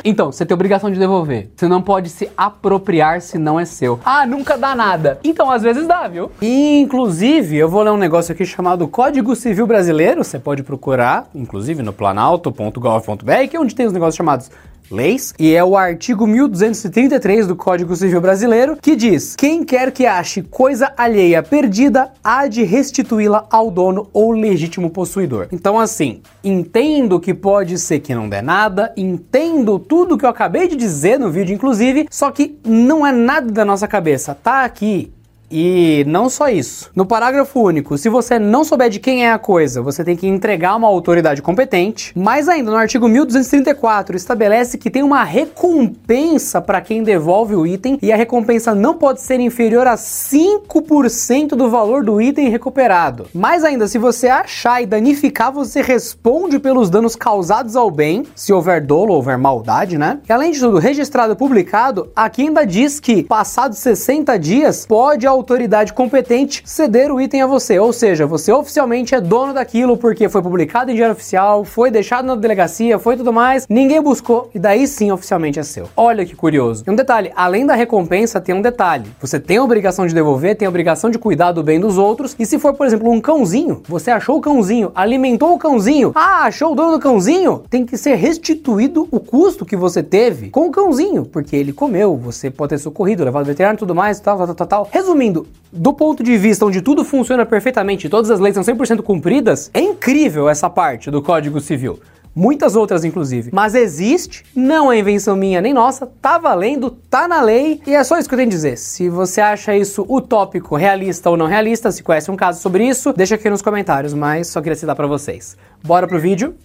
[0.03, 1.49] Então, você tem obrigação de devolver.
[1.55, 3.99] Você não pode se apropriar se não é seu.
[4.05, 5.19] Ah, nunca dá nada.
[5.23, 6.31] Então, às vezes dá, viu?
[6.41, 10.23] Inclusive, eu vou ler um negócio aqui chamado Código Civil Brasileiro.
[10.23, 14.49] Você pode procurar, inclusive, no planalto.gov.br, que é onde tem os negócios chamados
[14.89, 20.05] leis, e é o artigo 1233 do Código Civil Brasileiro, que diz: quem quer que
[20.05, 25.47] ache coisa alheia perdida, há de restituí-la ao dono ou legítimo possuidor.
[25.51, 30.67] Então, assim, entendo que pode ser que não dê nada, entendo tudo que eu acabei
[30.67, 34.35] de dizer no vídeo, inclusive, só que não é nada da nossa cabeça.
[34.35, 35.14] Tá aqui
[35.49, 36.89] E não só isso.
[36.95, 40.27] No parágrafo único, se você não souber de quem é a coisa, você tem que
[40.27, 42.11] entregar uma autoridade competente.
[42.17, 47.97] Mais ainda, no artigo 1234 estabelece que tem uma recompensa para quem devolve o item
[48.01, 53.27] e a recompensa não pode ser inferior a 5% do valor do item recuperado.
[53.33, 58.51] Mais ainda, se você achar e danificar, você responde pelos danos causados ao bem, se
[58.51, 60.19] houver dolo ou houver maldade, né?
[60.27, 65.27] E além de tudo, registrado e publicado, aqui ainda diz que passados 60 dias pode
[65.35, 67.79] autoridade competente ceder o item a você.
[67.79, 72.25] Ou seja, você oficialmente é dono daquilo porque foi publicado em diário oficial, foi deixado
[72.25, 75.87] na delegacia, foi tudo mais, ninguém buscou e daí sim oficialmente é seu.
[75.95, 76.83] Olha que curioso.
[76.87, 79.05] E um detalhe, além da recompensa, tem um detalhe.
[79.19, 82.35] Você tem a obrigação de devolver, tem a obrigação de cuidar do bem dos outros.
[82.37, 86.45] E se for, por exemplo, um cãozinho, você achou o cãozinho, alimentou o cãozinho, ah,
[86.45, 90.67] achou o dono do cãozinho, tem que ser restituído o custo que você teve com
[90.67, 94.37] o cãozinho, porque ele comeu, você pode ter socorrido, levado ao veterinário tudo mais, tal,
[94.37, 94.89] tal, tal, tal.
[94.91, 99.01] Resumindo, Resumindo, do ponto de vista onde tudo funciona perfeitamente, todas as leis são 100%
[99.01, 101.99] cumpridas, é incrível essa parte do Código Civil.
[102.35, 103.49] Muitas outras, inclusive.
[103.53, 108.03] Mas existe, não é invenção minha nem nossa, tá valendo, tá na lei, e é
[108.03, 108.77] só isso que eu tenho a dizer.
[108.77, 113.13] Se você acha isso utópico, realista ou não realista, se conhece um caso sobre isso,
[113.13, 115.57] deixa aqui nos comentários, mas só queria citar para vocês.
[115.83, 116.55] Bora pro vídeo?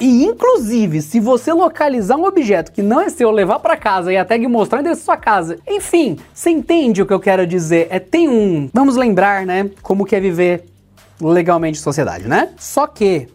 [0.00, 4.16] E inclusive, se você localizar um objeto que não é seu, levar para casa e
[4.16, 7.44] a tag mostrar o endereço da sua casa, enfim, você entende o que eu quero
[7.44, 7.88] dizer?
[7.90, 10.64] É tem um, vamos lembrar, né, como que é viver
[11.20, 12.50] legalmente em sociedade, né?
[12.56, 13.26] Só que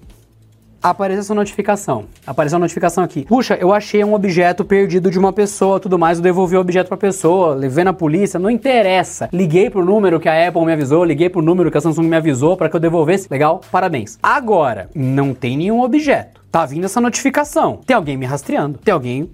[0.82, 2.06] apareceu essa notificação.
[2.26, 3.26] Apareceu a notificação aqui.
[3.26, 6.88] Puxa, eu achei um objeto perdido de uma pessoa, tudo mais, eu devolvi o objeto
[6.88, 9.28] pra pessoa, levei na polícia, não interessa.
[9.34, 12.16] Liguei pro número que a Apple me avisou, liguei pro número que a Samsung me
[12.16, 13.28] avisou para que eu devolvesse.
[13.30, 13.60] Legal?
[13.70, 14.18] Parabéns.
[14.24, 17.78] Agora, não tem nenhum objeto tá vindo essa notificação.
[17.78, 19.32] Tem alguém me rastreando, tem alguém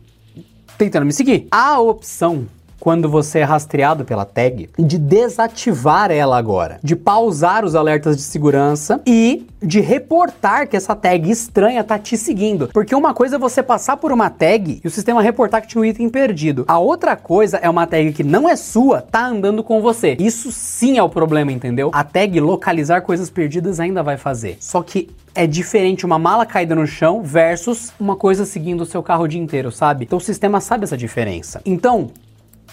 [0.77, 1.49] tentando me seguir.
[1.51, 2.47] A opção
[2.79, 8.23] quando você é rastreado pela tag, de desativar ela agora, de pausar os alertas de
[8.23, 12.69] segurança e de reportar que essa tag estranha tá te seguindo.
[12.73, 15.81] Porque uma coisa é você passar por uma tag e o sistema reportar que tinha
[15.81, 16.63] um item perdido.
[16.67, 20.15] A outra coisa é uma tag que não é sua, tá andando com você.
[20.19, 21.89] Isso sim é o problema, entendeu?
[21.93, 24.57] A tag localizar coisas perdidas ainda vai fazer.
[24.59, 29.03] Só que é diferente uma mala caída no chão versus uma coisa seguindo o seu
[29.03, 30.05] carro o dia inteiro, sabe?
[30.05, 31.61] Então o sistema sabe essa diferença.
[31.65, 32.11] Então,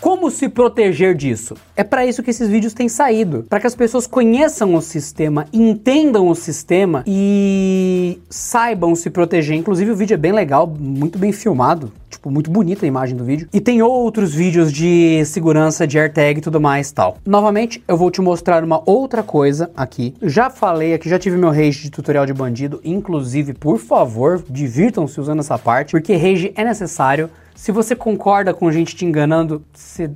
[0.00, 1.54] como se proteger disso?
[1.74, 5.46] É para isso que esses vídeos têm saído, para que as pessoas conheçam o sistema,
[5.52, 9.56] entendam o sistema e saibam se proteger.
[9.56, 13.24] Inclusive o vídeo é bem legal, muito bem filmado, tipo muito bonita a imagem do
[13.24, 13.48] vídeo.
[13.52, 17.18] E tem outros vídeos de segurança, de AirTag e tudo mais, tal.
[17.24, 20.14] Novamente, eu vou te mostrar uma outra coisa aqui.
[20.22, 25.20] Já falei aqui, já tive meu rage de tutorial de bandido, inclusive, por favor, divirtam-se
[25.20, 30.10] usando essa parte, porque rage é necessário se você concorda com gente te enganando, você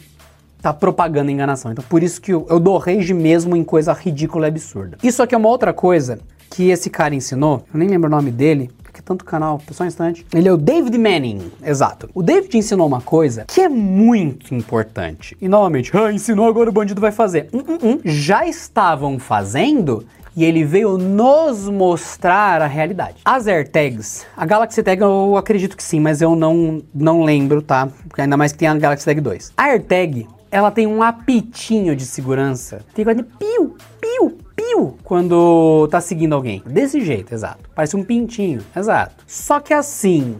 [0.62, 1.72] tá propagando enganação.
[1.72, 4.98] Então por isso que eu, eu dou rage mesmo em coisa ridícula e absurda.
[5.02, 8.30] Isso aqui é uma outra coisa que esse cara ensinou, eu nem lembro o nome
[8.30, 10.26] dele, porque tanto canal, só um instante.
[10.34, 12.10] Ele é o David Manning, exato.
[12.12, 15.36] O David ensinou uma coisa que é muito importante.
[15.40, 17.48] E novamente, ah, ensinou agora o bandido vai fazer.
[17.52, 18.00] Uh, uh, uh.
[18.04, 20.04] Já estavam fazendo
[20.36, 23.16] e ele veio nos mostrar a realidade.
[23.24, 27.88] As AirTags, a Galaxy Tag eu acredito que sim, mas eu não, não lembro, tá?
[28.08, 29.52] Porque ainda mais que tem a Galaxy Tag 2.
[29.56, 32.84] A AirTag, ela tem um apitinho de segurança.
[32.94, 36.62] Tem de piu, piu, piu quando tá seguindo alguém.
[36.66, 37.70] Desse jeito, exato.
[37.74, 39.14] Parece um pintinho, exato.
[39.26, 40.36] Só que assim,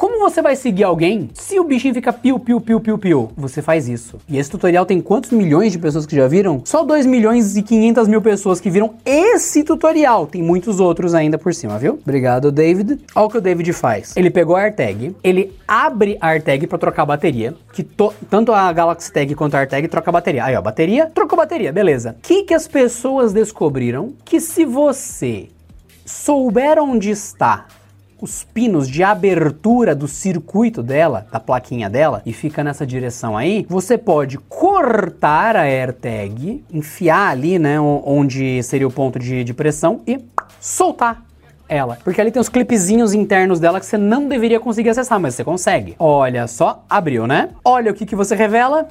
[0.00, 3.30] como você vai seguir alguém se o bichinho fica piu, piu, piu, piu, piu?
[3.36, 4.16] Você faz isso.
[4.26, 6.62] E esse tutorial tem quantos milhões de pessoas que já viram?
[6.64, 10.26] Só 2 milhões e 500 mil pessoas que viram esse tutorial.
[10.26, 12.00] Tem muitos outros ainda por cima, viu?
[12.02, 12.98] Obrigado, David.
[13.14, 14.16] Olha o que o David faz.
[14.16, 17.86] Ele pegou a AirTag, ele abre a AirTag para trocar a bateria, que
[18.30, 20.44] tanto a Galaxy Tag quanto a AirTag troca a bateria.
[20.46, 22.16] Aí, ó, bateria, trocou bateria, beleza.
[22.16, 24.14] O que, que as pessoas descobriram?
[24.24, 25.50] Que se você
[26.06, 27.66] souber onde está
[28.20, 33.66] os pinos de abertura do circuito dela, da plaquinha dela, e fica nessa direção aí,
[33.68, 40.00] você pode cortar a AirTag, enfiar ali, né, onde seria o ponto de, de pressão
[40.06, 40.20] e
[40.60, 41.24] soltar
[41.68, 41.96] ela.
[42.02, 45.44] Porque ali tem os clipezinhos internos dela que você não deveria conseguir acessar, mas você
[45.44, 45.94] consegue.
[45.98, 47.50] Olha só, abriu, né?
[47.64, 48.88] Olha o que, que você revela.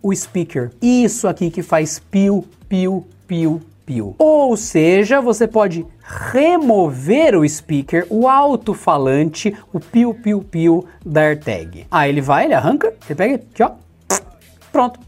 [0.00, 0.70] O speaker.
[0.80, 3.60] Isso aqui que faz piu, piu, piu,
[4.00, 11.86] Ou seja, você pode remover o speaker, o alto-falante, o piu-piu-piu da AirTag.
[11.90, 13.72] Aí ele vai, ele arranca, você pega aqui, ó,
[14.70, 15.00] pronto.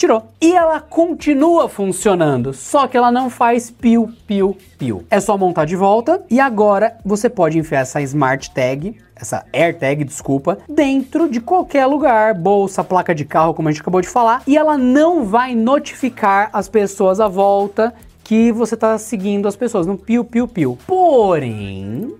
[0.00, 0.24] Tirou.
[0.40, 5.04] E ela continua funcionando, só que ela não faz piu, piu, piu.
[5.10, 10.02] É só montar de volta e agora você pode enfiar essa Smart Tag essa AirTag,
[10.02, 14.42] desculpa, dentro de qualquer lugar, bolsa, placa de carro, como a gente acabou de falar,
[14.46, 17.92] e ela não vai notificar as pessoas à volta
[18.24, 20.78] que você está seguindo as pessoas no piu piu piu.
[20.86, 22.14] Porém,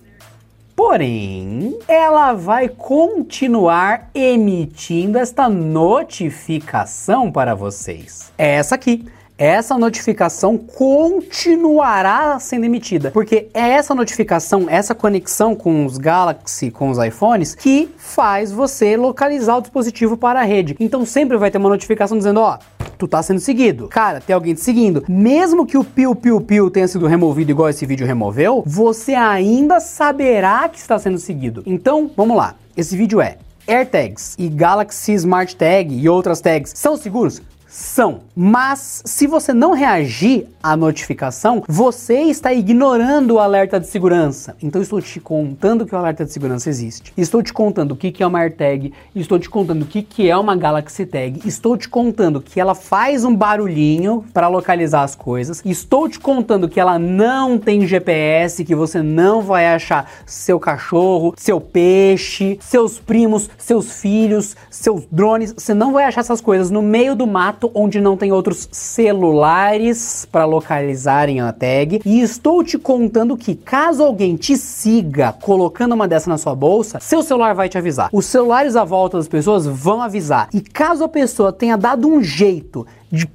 [0.83, 8.33] Porém, ela vai continuar emitindo esta notificação para vocês.
[8.35, 9.05] É essa aqui
[9.37, 16.91] essa notificação continuará sendo emitida, porque é essa notificação, essa conexão com os Galaxy, com
[16.91, 20.75] os iPhones, que faz você localizar o dispositivo para a rede.
[20.79, 22.59] Então sempre vai ter uma notificação dizendo, ó,
[23.01, 23.87] tu tá sendo seguido.
[23.87, 25.03] Cara, tem alguém te seguindo.
[25.09, 29.79] Mesmo que o piu piu piu tenha sido removido igual esse vídeo removeu, você ainda
[29.79, 31.63] saberá que está sendo seguido.
[31.65, 32.53] Então, vamos lá.
[32.77, 33.37] Esse vídeo é
[33.67, 37.41] AirTags e Galaxy Smart Tag e outras tags são seguros?
[37.71, 38.19] São.
[38.35, 44.57] Mas se você não reagir à notificação, você está ignorando o alerta de segurança.
[44.61, 47.13] Então estou te contando que o alerta de segurança existe.
[47.15, 50.55] Estou te contando o que é uma AirTag, estou te contando o que é uma
[50.55, 56.09] Galaxy Tag, estou te contando que ela faz um barulhinho para localizar as coisas, estou
[56.09, 61.61] te contando que ela não tem GPS, que você não vai achar seu cachorro, seu
[61.61, 67.15] peixe, seus primos, seus filhos, seus drones, você não vai achar essas coisas no meio
[67.15, 72.01] do mato onde não tem outros celulares para localizarem a tag.
[72.05, 76.99] E estou te contando que caso alguém te siga colocando uma dessa na sua bolsa,
[76.99, 78.09] seu celular vai te avisar.
[78.13, 80.49] Os celulares à volta das pessoas vão avisar.
[80.53, 83.27] E caso a pessoa tenha dado um jeito de,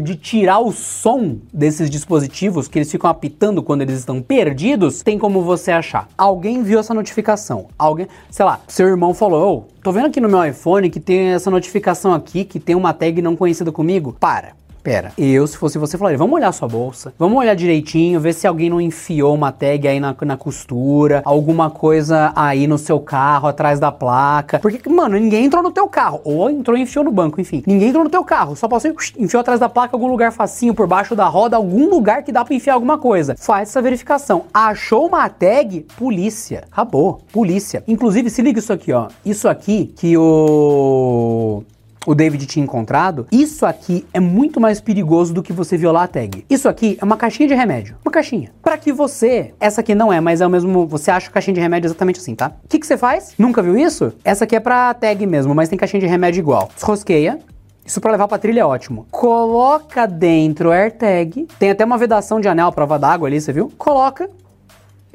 [0.00, 5.18] de tirar o som desses dispositivos que eles ficam apitando quando eles estão perdidos, tem
[5.18, 6.08] como você achar.
[6.16, 10.28] Alguém viu essa notificação, alguém, sei lá, seu irmão falou, oh, tô vendo aqui no
[10.28, 14.16] meu iPhone que tem essa notificação aqui, que tem uma tag não conhecida comigo.
[14.18, 18.32] Para, Pera, eu, se fosse você, falaria: vamos olhar sua bolsa, vamos olhar direitinho, ver
[18.32, 22.98] se alguém não enfiou uma tag aí na, na costura, alguma coisa aí no seu
[22.98, 24.58] carro, atrás da placa.
[24.58, 26.20] Porque, mano, ninguém entrou no teu carro.
[26.24, 27.62] Ou entrou e enfiou no banco, enfim.
[27.66, 30.74] Ninguém entrou no teu carro, só passou e enfiou atrás da placa algum lugar facinho,
[30.74, 33.36] por baixo da roda, algum lugar que dá pra enfiar alguma coisa.
[33.38, 34.44] Faz essa verificação.
[34.52, 35.86] Achou uma tag?
[35.98, 36.64] Polícia.
[36.70, 37.20] Acabou.
[37.32, 37.84] Polícia.
[37.86, 39.08] Inclusive, se liga isso aqui, ó.
[39.24, 41.62] Isso aqui que o
[42.06, 46.08] o David tinha encontrado, isso aqui é muito mais perigoso do que você violar a
[46.08, 46.44] tag.
[46.48, 47.96] Isso aqui é uma caixinha de remédio.
[48.04, 48.50] Uma caixinha.
[48.62, 51.60] Para que você, essa aqui não é, mas é o mesmo, você acha caixinha de
[51.60, 52.52] remédio exatamente assim, tá?
[52.64, 53.34] O que, que você faz?
[53.38, 54.12] Nunca viu isso?
[54.24, 56.70] Essa aqui é pra tag mesmo, mas tem caixinha de remédio igual.
[56.74, 57.38] Desrosqueia,
[57.84, 59.06] isso para levar pra trilha é ótimo.
[59.10, 61.48] Coloca dentro o AirTag.
[61.58, 63.72] Tem até uma vedação de anel prova d'água ali, você viu?
[63.76, 64.30] Coloca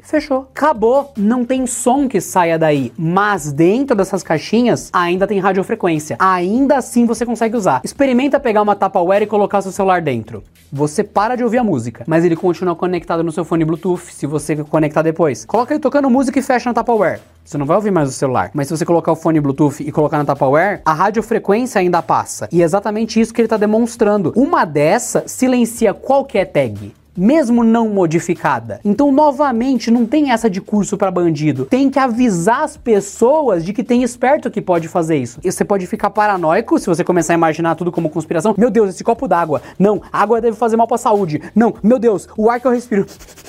[0.06, 0.48] fechou.
[0.54, 1.12] Acabou.
[1.16, 6.16] Não tem som que saia daí, mas dentro dessas caixinhas ainda tem radiofrequência.
[6.18, 7.80] Ainda assim você consegue usar.
[7.84, 10.42] Experimenta pegar uma Tupperware e colocar seu celular dentro.
[10.72, 14.26] Você para de ouvir a música, mas ele continua conectado no seu fone Bluetooth se
[14.26, 15.44] você conectar depois.
[15.44, 17.20] Coloca ele tocando música e fecha na Tupperware.
[17.44, 18.50] Você não vai ouvir mais o celular.
[18.52, 22.48] Mas se você colocar o fone Bluetooth e colocar na Tupperware, a radiofrequência ainda passa.
[22.50, 24.32] E é exatamente isso que ele está demonstrando.
[24.34, 28.80] Uma dessa silencia qualquer tag mesmo não modificada.
[28.84, 31.64] Então, novamente, não tem essa de curso para bandido.
[31.64, 35.40] Tem que avisar as pessoas de que tem esperto que pode fazer isso.
[35.42, 38.54] E você pode ficar paranoico se você começar a imaginar tudo como conspiração.
[38.58, 39.62] Meu Deus, esse copo d'água.
[39.78, 41.42] Não, água deve fazer mal para saúde.
[41.54, 43.06] Não, meu Deus, o ar que eu respiro.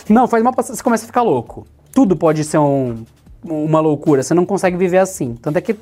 [0.09, 0.63] Não, faz mal pra...
[0.63, 1.65] Você começa a ficar louco.
[1.93, 3.03] Tudo pode ser um,
[3.43, 4.23] uma loucura.
[4.23, 5.35] Você não consegue viver assim.
[5.41, 5.75] Tanto é que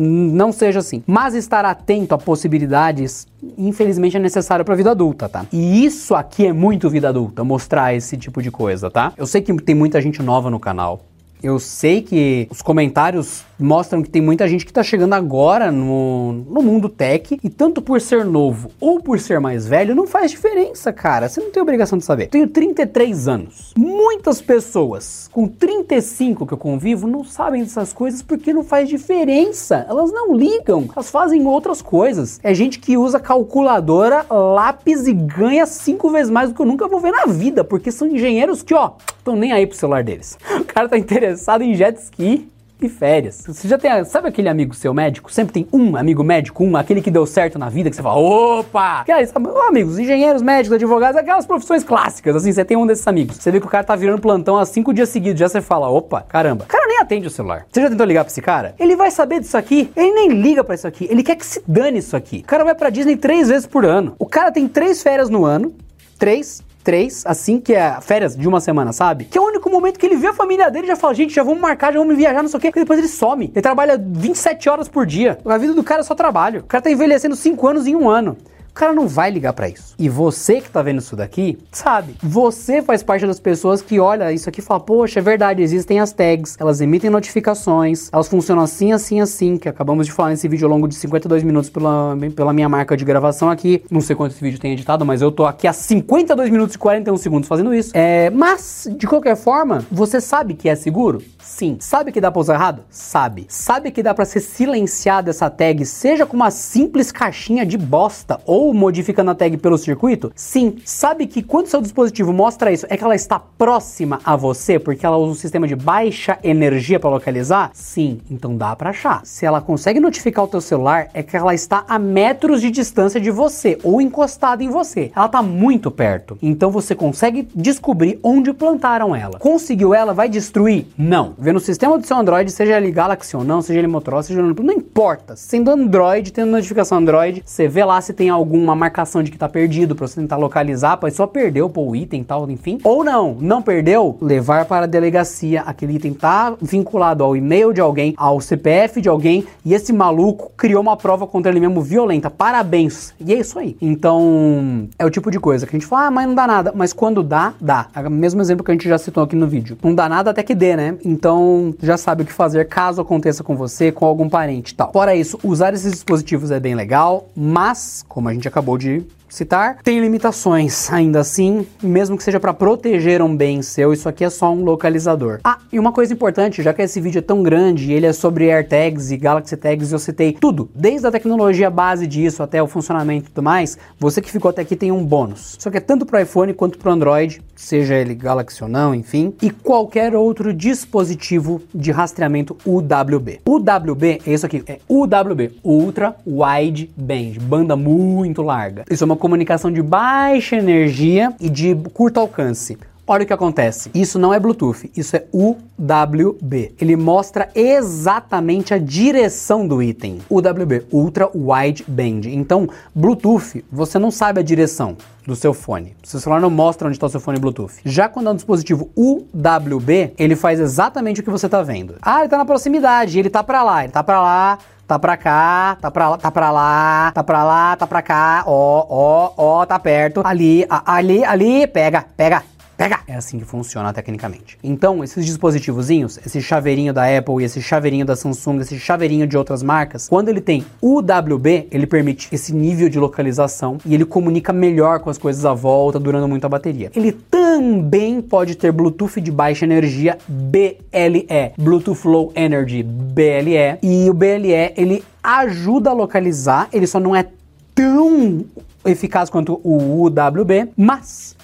[0.00, 1.02] não seja assim.
[1.06, 3.26] Mas estar atento a possibilidades,
[3.58, 5.46] infelizmente, é necessário para a vida adulta, tá?
[5.52, 9.12] E isso aqui é muito vida adulta, mostrar esse tipo de coisa, tá?
[9.16, 11.00] Eu sei que tem muita gente nova no canal.
[11.42, 16.32] Eu sei que os comentários mostram que tem muita gente que está chegando agora no,
[16.32, 20.30] no mundo tech e tanto por ser novo ou por ser mais velho não faz
[20.30, 21.28] diferença, cara.
[21.28, 22.28] Você não tem obrigação de saber.
[22.28, 23.72] Tenho 33 anos.
[23.76, 29.86] Muitas pessoas com 35 que eu convivo não sabem dessas coisas porque não faz diferença.
[29.88, 32.38] Elas não ligam, elas fazem outras coisas.
[32.42, 36.88] É gente que usa calculadora, lápis e ganha cinco vezes mais do que eu nunca
[36.88, 40.38] vou ver na vida, porque são engenheiros que, ó, estão nem aí pro celular deles.
[40.60, 41.29] O cara tá interessado
[41.64, 42.50] em jet ski
[42.82, 43.44] e férias.
[43.46, 45.32] Você já tem, sabe aquele amigo seu médico?
[45.32, 48.18] Sempre tem um amigo médico, um, aquele que deu certo na vida, que você fala,
[48.18, 49.04] opa!
[49.04, 49.34] Que isso,
[49.68, 53.36] amigos, engenheiros, médicos, advogados, aquelas profissões clássicas, assim, você tem um desses amigos.
[53.36, 55.88] Você vê que o cara tá virando plantão há cinco dias seguidos, já você fala,
[55.88, 56.64] opa, caramba.
[56.64, 57.66] O cara nem atende o celular.
[57.70, 58.74] Você já tentou ligar pra esse cara?
[58.78, 61.62] Ele vai saber disso aqui, ele nem liga para isso aqui, ele quer que se
[61.66, 62.38] dane isso aqui.
[62.38, 64.14] O cara vai pra Disney três vezes por ano.
[64.18, 65.74] O cara tem três férias no ano,
[66.18, 69.24] três, três, assim que é férias de uma semana, sabe?
[69.24, 71.34] Que é o único momento que ele vê a família dele e já fala, gente,
[71.34, 72.68] já vamos marcar, já vamos viajar, não sei o quê.
[72.68, 73.46] E depois ele some.
[73.46, 75.38] Ele trabalha 27 horas por dia.
[75.44, 76.60] A vida do cara é só trabalho.
[76.60, 78.36] O cara tá envelhecendo 5 anos em um ano.
[78.80, 79.94] Cara não vai ligar para isso.
[79.98, 82.16] E você que tá vendo isso daqui, sabe?
[82.22, 86.00] Você faz parte das pessoas que olha isso aqui e fala: "Poxa, é verdade, existem
[86.00, 90.48] as tags, elas emitem notificações, elas funcionam assim, assim, assim", que acabamos de falar nesse
[90.48, 93.84] vídeo ao longo de 52 minutos pela, pela minha marca de gravação aqui.
[93.90, 96.78] Não sei quanto esse vídeo tem editado, mas eu tô aqui há 52 minutos e
[96.78, 97.90] 41 segundos fazendo isso.
[97.92, 101.20] É, mas de qualquer forma, você sabe que é seguro?
[101.42, 101.76] Sim.
[101.80, 102.82] Sabe que dá pra usar errado?
[102.88, 103.44] Sabe.
[103.48, 108.40] Sabe que dá para ser silenciada essa tag, seja com uma simples caixinha de bosta
[108.46, 110.32] ou modificando a tag pelo circuito?
[110.34, 110.76] Sim.
[110.84, 115.04] Sabe que quando seu dispositivo mostra isso, é que ela está próxima a você, porque
[115.04, 117.70] ela usa um sistema de baixa energia para localizar?
[117.74, 118.20] Sim.
[118.30, 119.20] Então dá para achar.
[119.24, 123.20] Se ela consegue notificar o teu celular, é que ela está a metros de distância
[123.20, 125.10] de você ou encostada em você.
[125.14, 126.38] Ela está muito perto.
[126.42, 129.38] Então você consegue descobrir onde plantaram ela.
[129.38, 130.86] Conseguiu ela, vai destruir?
[130.96, 131.34] Não.
[131.38, 134.40] Vê no sistema do seu Android, seja ele Galaxy ou não, seja ele Motorola, seja
[134.40, 134.54] ele...
[134.60, 135.36] Não importa.
[135.36, 139.38] Sendo Android, tendo notificação Android, você vê lá se tem algum alguma marcação de que
[139.38, 142.78] tá perdido para você tentar localizar, pois só perdeu pô, o item tal, enfim.
[142.82, 147.80] Ou não, não perdeu, levar para a delegacia, aquele item tá vinculado ao e-mail de
[147.80, 152.28] alguém, ao CPF de alguém, e esse maluco criou uma prova contra ele mesmo violenta.
[152.28, 153.14] Parabéns.
[153.20, 153.76] E é isso aí.
[153.80, 156.72] Então, é o tipo de coisa que a gente fala, ah, mas não dá nada.
[156.74, 157.86] Mas quando dá, dá.
[157.94, 159.78] É o mesmo exemplo que a gente já citou aqui no vídeo.
[159.82, 160.96] Não dá nada até que dê, né?
[161.04, 164.90] Então, já sabe o que fazer caso aconteça com você, com algum parente e tal.
[164.92, 169.78] Fora isso, usar esses dispositivos é bem legal, mas, como a gente acabou de citar,
[169.82, 174.30] tem limitações ainda assim, mesmo que seja para proteger um bem seu, isso aqui é
[174.30, 175.40] só um localizador.
[175.44, 178.50] Ah, e uma coisa importante, já que esse vídeo é tão grande, ele é sobre
[178.50, 183.26] AirTags e Galaxy Tags, eu citei tudo, desde a tecnologia base disso até o funcionamento
[183.26, 185.56] e tudo mais, você que ficou até aqui tem um bônus.
[185.58, 189.34] Isso aqui é tanto para iPhone quanto para Android, seja ele Galaxy ou não, enfim,
[189.40, 193.40] e qualquer outro dispositivo de rastreamento UWB.
[193.46, 198.84] UWB é isso aqui, é UWB, Ultra Wide Band, banda muito larga.
[198.90, 202.76] Isso é uma comunicação de baixa energia e de curto alcance.
[203.10, 203.90] Olha o que acontece.
[203.92, 206.74] Isso não é Bluetooth, isso é UWB.
[206.80, 210.20] Ele mostra exatamente a direção do item.
[210.30, 212.20] UWB, Ultra Wide Band.
[212.26, 214.96] Então, Bluetooth, você não sabe a direção
[215.26, 215.96] do seu fone.
[216.04, 217.80] O seu celular não mostra onde está o seu fone Bluetooth.
[217.84, 221.96] Já quando é um dispositivo UWB, ele faz exatamente o que você está vendo.
[222.00, 224.58] Ah, ele está na proximidade, ele está para lá, ele está para lá,
[224.90, 228.42] tá pra cá, tá pra lá, tá pra lá, tá pra lá, tá pra cá,
[228.44, 232.42] ó, ó, ó, tá perto, ali, a, ali, ali, pega, pega,
[232.76, 232.98] pega.
[233.06, 234.58] É assim que funciona tecnicamente.
[234.64, 239.36] Então, esses dispositivozinhos, esse chaveirinho da Apple e esse chaveirinho da Samsung, esse chaveirinho de
[239.36, 244.52] outras marcas, quando ele tem UWB, ele permite esse nível de localização e ele comunica
[244.52, 246.90] melhor com as coisas à volta, durando muito a bateria.
[246.96, 251.26] Ele também pode ter Bluetooth de baixa energia BLE,
[251.56, 254.10] Bluetooth Low Energy BLE, e.
[254.10, 257.26] O BLE ele ajuda a localizar, ele só não é
[257.74, 258.44] tão
[258.84, 261.34] eficaz quanto o UWB, mas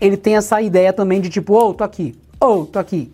[0.00, 2.14] ele tem essa ideia também de tipo, ô, oh, tô aqui,
[2.44, 3.10] ou oh, tô aqui,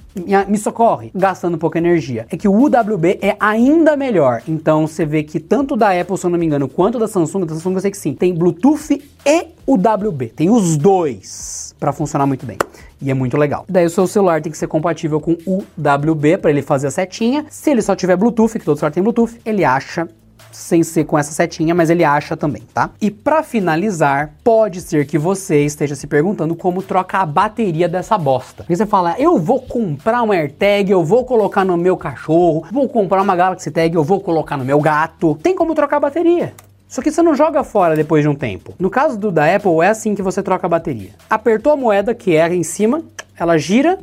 [0.48, 2.26] me socorre, gastando pouca energia.
[2.30, 4.42] É que o UWB é ainda melhor.
[4.48, 7.46] Então você vê que tanto da Apple, se eu não me engano, quanto da Samsung,
[7.46, 10.28] da Samsung eu sei que sim, tem Bluetooth e UWB.
[10.28, 12.58] Tem os dois para funcionar muito bem.
[13.00, 13.64] E é muito legal.
[13.68, 17.46] Daí o seu celular tem que ser compatível com UWB para ele fazer a setinha.
[17.48, 20.08] Se ele só tiver Bluetooth, que todo celular tem Bluetooth, ele acha
[20.52, 22.90] sem ser com essa setinha, mas ele acha também, tá?
[23.00, 28.16] E para finalizar, pode ser que você esteja se perguntando como troca a bateria dessa
[28.18, 28.64] bosta.
[28.68, 32.88] E você fala, eu vou comprar uma AirTag, eu vou colocar no meu cachorro, vou
[32.88, 35.38] comprar uma Galaxy Tag, eu vou colocar no meu gato.
[35.42, 36.52] Tem como trocar a bateria.
[36.88, 38.74] Só que você não joga fora depois de um tempo.
[38.78, 41.10] No caso do da Apple, é assim que você troca a bateria.
[41.28, 43.02] Apertou a moeda, que é em cima,
[43.38, 43.98] ela gira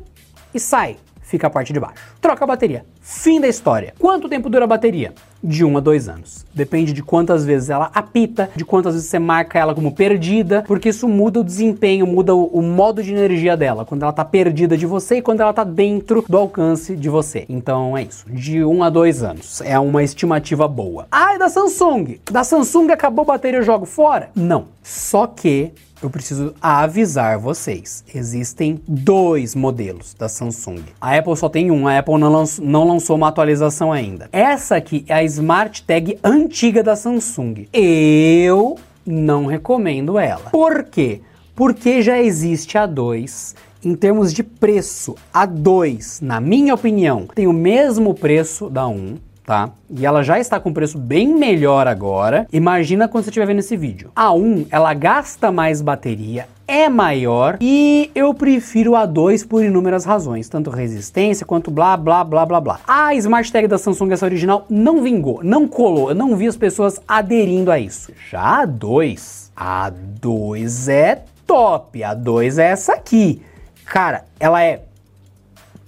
[0.54, 0.96] e sai
[1.28, 2.02] fica a parte de baixo.
[2.22, 2.86] Troca a bateria.
[3.10, 3.94] Fim da história.
[3.98, 5.14] Quanto tempo dura a bateria?
[5.42, 6.46] De 1 um a 2 anos.
[6.54, 10.90] Depende de quantas vezes ela apita, de quantas vezes você marca ela como perdida, porque
[10.90, 14.76] isso muda o desempenho, muda o, o modo de energia dela, quando ela tá perdida
[14.76, 17.46] de você e quando ela tá dentro do alcance de você.
[17.48, 18.26] Então é isso.
[18.30, 19.62] De 1 um a 2 anos.
[19.62, 21.08] É uma estimativa boa.
[21.10, 22.20] Ah, é da Samsung.
[22.30, 24.32] Da Samsung acabou a bateria, eu jogo fora?
[24.36, 24.66] Não.
[24.84, 28.04] Só que eu preciso avisar vocês.
[28.14, 30.84] Existem dois modelos da Samsung.
[31.02, 34.30] A Apple só tem um, a Apple não, lanç, não lançou uma atualização ainda.
[34.32, 37.68] Essa aqui é a Smart Tag antiga da Samsung.
[37.74, 40.50] Eu não recomendo ela.
[40.52, 41.22] Por quê?
[41.56, 47.48] Porque já existe a 2 em termos de preço, a 2, na minha opinião, tem
[47.48, 49.18] o mesmo preço da 1
[49.48, 49.70] tá?
[49.90, 52.46] E ela já está com preço bem melhor agora.
[52.52, 54.12] Imagina quando você estiver vendo esse vídeo.
[54.14, 60.04] A 1, ela gasta mais bateria, é maior e eu prefiro a 2 por inúmeras
[60.04, 62.80] razões, tanto resistência quanto blá blá blá blá blá.
[62.86, 66.58] A Smart Tag da Samsung, essa original, não vingou, não colou, eu não vi as
[66.58, 68.12] pessoas aderindo a isso.
[68.30, 73.42] Já a 2, a 2 é top, a 2 é essa aqui.
[73.86, 74.82] Cara, ela é.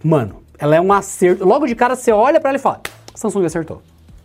[0.02, 1.46] Mano, ela é um acerto.
[1.46, 2.82] Logo de cara você olha para ela e fala:
[3.14, 3.82] Samsung acertou.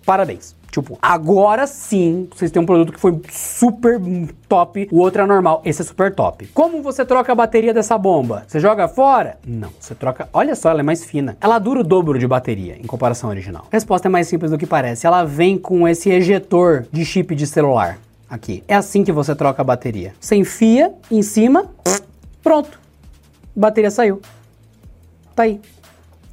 [0.06, 0.54] Parabéns.
[0.74, 4.00] Tipo, agora sim, vocês têm um produto que foi super
[4.48, 6.48] top, o outro é normal, esse é super top.
[6.48, 8.42] Como você troca a bateria dessa bomba?
[8.48, 9.38] Você joga fora?
[9.46, 10.28] Não, você troca.
[10.32, 11.36] Olha só, ela é mais fina.
[11.40, 13.66] Ela dura o dobro de bateria em comparação original.
[13.70, 15.06] A resposta é mais simples do que parece.
[15.06, 17.96] Ela vem com esse ejetor de chip de celular
[18.28, 18.64] aqui.
[18.66, 20.12] É assim que você troca a bateria.
[20.18, 21.70] Você enfia em cima,
[22.42, 22.80] pronto.
[23.54, 24.20] Bateria saiu.
[25.36, 25.60] Tá aí.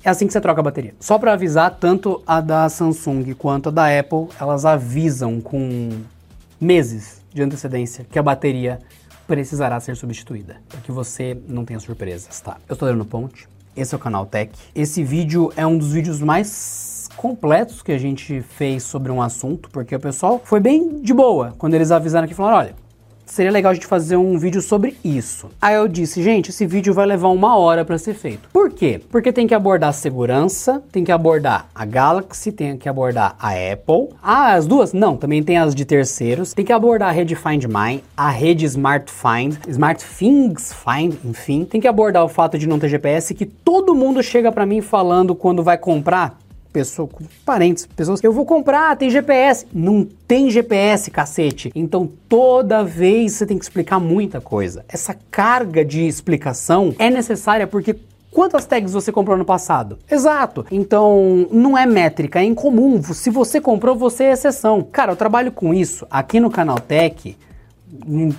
[0.04, 0.96] É assim que você troca a bateria.
[1.00, 6.02] Só para avisar, tanto a da Samsung quanto a da Apple, elas avisam com
[6.60, 8.80] meses de antecedência que a bateria
[9.28, 12.58] precisará ser substituída, para que você não tenha surpresas, tá?
[12.68, 13.48] Eu sou Adriano Ponte,
[13.78, 14.52] esse é o canal Tech.
[14.74, 19.70] Esse vídeo é um dos vídeos mais completos que a gente fez sobre um assunto,
[19.70, 22.76] porque o pessoal foi bem de boa quando eles avisaram que falaram, olha,
[23.32, 25.50] seria legal a gente fazer um vídeo sobre isso.
[25.62, 28.50] Aí eu disse, gente, esse vídeo vai levar uma hora para ser feito.
[28.52, 29.00] Por quê?
[29.10, 34.10] Porque tem que abordar segurança, tem que abordar a Galaxy, tem que abordar a Apple.
[34.22, 34.92] Ah, as duas?
[34.92, 36.54] Não, também tem as de terceiros.
[36.54, 41.64] Tem que abordar a rede Find My, a rede Smart Find, Smart Things Find, enfim.
[41.64, 44.82] Tem que abordar o fato de não ter GPS, que todo mundo chega para mim
[44.82, 46.38] falando quando vai comprar
[46.72, 47.10] pessoa,
[47.46, 49.66] parentes, pessoas, eu vou comprar, tem GPS.
[49.74, 51.72] Não tem GPS, cacete.
[51.76, 54.86] Então toda vez você tem que explicar muita coisa.
[54.88, 57.96] Essa carga de explicação é necessária porque
[58.32, 60.00] Quantas tags você comprou no passado?
[60.10, 60.66] Exato.
[60.72, 63.04] Então, não é métrica, é incomum.
[63.04, 64.82] Se você comprou, você é exceção.
[64.82, 67.36] Cara, eu trabalho com isso aqui no canal Tech.
[68.08, 68.30] Hum,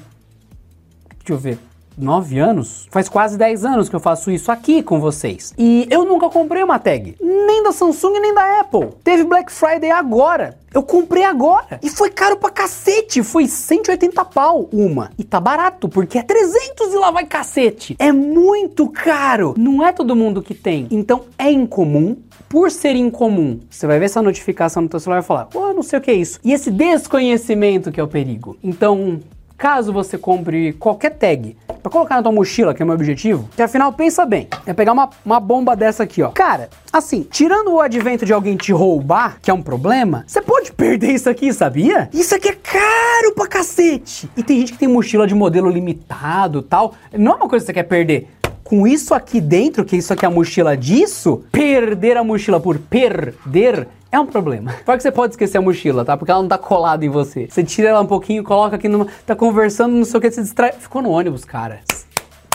[1.19, 1.59] deixa eu ver
[1.97, 5.53] nove anos, faz quase 10 anos que eu faço isso aqui com vocês.
[5.57, 8.91] E eu nunca comprei uma tag, nem da Samsung nem da Apple.
[9.05, 10.59] Teve Black Friday agora.
[10.75, 11.79] Eu comprei agora.
[11.83, 13.23] E foi caro pra cacete.
[13.23, 15.11] Foi 180 pau uma.
[15.19, 17.95] E tá barato, porque é 300 e lá vai cacete.
[17.99, 19.55] É muito caro.
[19.59, 20.87] Não é todo mundo que tem.
[20.91, 22.17] Então é incomum.
[22.49, 25.83] Por ser incomum, você vai ver essa notificação no seu celular e falar, pô, não
[25.83, 26.39] sei o que é isso.
[26.45, 28.59] E esse desconhecimento que é o perigo.
[28.63, 29.21] Então,
[29.63, 33.49] caso você compre qualquer tag para colocar na tua mochila, que é o meu objetivo,
[33.55, 36.31] que afinal, pensa bem, é pegar uma, uma bomba dessa aqui, ó.
[36.31, 40.73] Cara, assim, tirando o advento de alguém te roubar, que é um problema, você pode
[40.73, 42.11] perder isso aqui, sabia?
[42.13, 44.29] Isso aqui é caro pra cacete.
[44.37, 46.95] E tem gente que tem mochila de modelo limitado tal.
[47.17, 48.27] Não é uma coisa que você quer perder
[48.65, 52.79] com isso aqui dentro, que isso aqui é a mochila disso, perder a mochila por
[52.79, 54.73] perder é um problema.
[54.85, 56.19] Fora que você pode esquecer a mochila, tá?
[56.19, 57.49] Porque ela não tá colada em você.
[57.49, 59.07] Você tira ela um pouquinho, coloca aqui numa.
[59.27, 60.73] tá conversando, não sei o que, se distrai.
[60.73, 61.81] Ficou no ônibus, cara.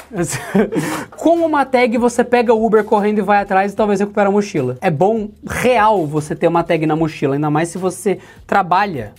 [1.18, 4.32] Com uma tag você pega o Uber correndo e vai atrás e talvez recupera a
[4.32, 4.78] mochila.
[4.80, 9.14] É bom, real, você ter uma tag na mochila, ainda mais se você trabalha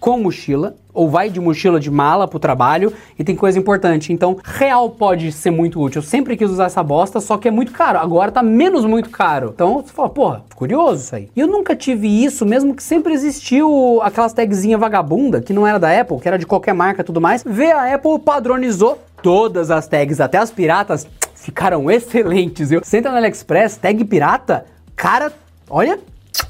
[0.00, 4.12] com mochila ou vai de mochila de mala pro trabalho e tem coisa importante.
[4.12, 6.00] Então, real pode ser muito útil.
[6.00, 7.98] Eu sempre quis usar essa bosta, só que é muito caro.
[7.98, 9.52] Agora tá menos muito caro.
[9.54, 11.30] Então, você fala, porra, curioso isso aí.
[11.36, 15.78] E eu nunca tive isso, mesmo que sempre existiu aquelas tagzinha vagabunda, que não era
[15.78, 17.44] da Apple, que era de qualquer marca e tudo mais.
[17.44, 22.72] Vê, a Apple padronizou todas as tags, até as piratas, ficaram excelentes.
[22.72, 25.32] Eu, você entra no AliExpress, tag pirata, cara,
[25.70, 25.98] olha,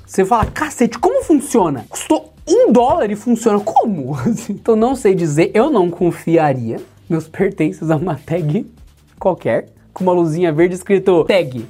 [0.06, 1.84] você fala, cacete, como funciona?
[1.90, 4.16] Custou um dólar e funciona como?
[4.48, 8.66] então não sei dizer, eu não confiaria meus pertences a uma tag
[9.18, 11.64] qualquer com uma luzinha verde escrito tag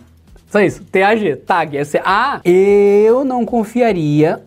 [0.50, 0.82] só isso.
[0.90, 1.76] TAG, tag.
[1.76, 4.40] Essa, ah, eu não confiaria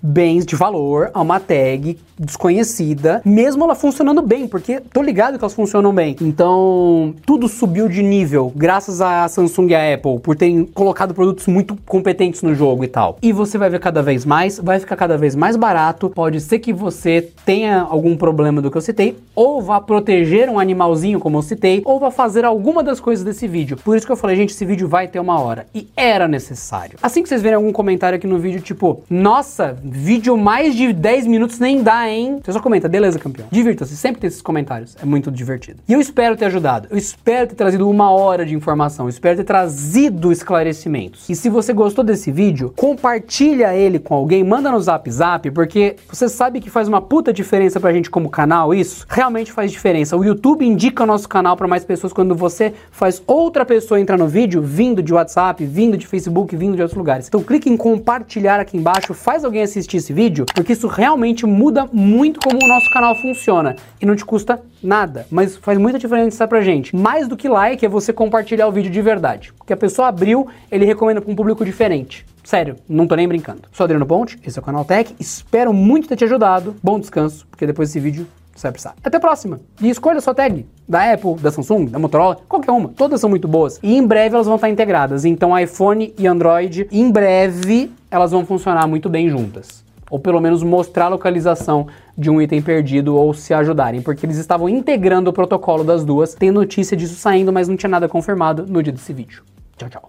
[0.00, 5.44] bens de valor a uma tag desconhecida, mesmo ela funcionando bem, porque tô ligado que
[5.44, 6.16] elas funcionam bem.
[6.20, 11.46] Então, tudo subiu de nível graças a Samsung e a Apple por terem colocado produtos
[11.46, 13.18] muito competentes no jogo e tal.
[13.22, 16.10] E você vai ver cada vez mais, vai ficar cada vez mais barato.
[16.10, 20.58] Pode ser que você tenha algum problema do que eu citei, ou vá proteger um
[20.58, 23.76] animalzinho, como eu citei, ou vá fazer alguma das coisas desse vídeo.
[23.76, 25.66] Por isso que eu falei, gente, esse vídeo vai ter uma hora hora.
[25.74, 26.98] E era necessário.
[27.02, 31.26] Assim que vocês verem algum comentário aqui no vídeo, tipo, nossa, vídeo mais de 10
[31.26, 32.40] minutos nem dá, hein?
[32.44, 33.48] Você só comenta, beleza, campeão.
[33.50, 34.96] Divirta-se, sempre tem esses comentários.
[35.00, 35.80] É muito divertido.
[35.88, 36.88] E eu espero ter ajudado.
[36.90, 39.06] Eu espero ter trazido uma hora de informação.
[39.06, 41.28] Eu espero ter trazido esclarecimentos.
[41.28, 45.96] E se você gostou desse vídeo, compartilha ele com alguém, manda no zap zap, porque
[46.08, 49.06] você sabe que faz uma puta diferença pra gente como canal isso.
[49.08, 50.16] Realmente faz diferença.
[50.16, 54.18] O YouTube indica o nosso canal para mais pessoas quando você faz outra pessoa entrar
[54.18, 57.28] no vídeo vindo de WhatsApp WhatsApp, vindo de Facebook, vindo de outros lugares.
[57.28, 61.88] Então clique em compartilhar aqui embaixo, faz alguém assistir esse vídeo, porque isso realmente muda
[61.92, 66.46] muito como o nosso canal funciona e não te custa nada, mas faz muita diferença
[66.48, 66.94] pra gente.
[66.94, 70.48] Mais do que like é você compartilhar o vídeo de verdade, porque a pessoa abriu,
[70.70, 72.26] ele recomenda para um público diferente.
[72.42, 73.62] Sério, não tô nem brincando.
[73.72, 76.74] Sou Adriano Ponte, esse é o Canal Tech, espero muito ter te ajudado.
[76.82, 78.94] Bom descanso, porque depois desse vídeo você vai precisar.
[79.04, 79.60] Até a próxima.
[79.80, 80.66] E escolha a sua tag.
[80.88, 82.88] Da Apple, da Samsung, da Motorola, qualquer uma.
[82.88, 83.78] Todas são muito boas.
[83.82, 85.24] E em breve elas vão estar integradas.
[85.24, 89.84] Então iPhone e Android, em breve, elas vão funcionar muito bem juntas.
[90.10, 91.86] Ou pelo menos mostrar a localização
[92.16, 96.34] de um item perdido ou se ajudarem, porque eles estavam integrando o protocolo das duas.
[96.34, 99.42] Tem notícia disso saindo, mas não tinha nada confirmado no dia desse vídeo.
[99.76, 100.08] Tchau, tchau.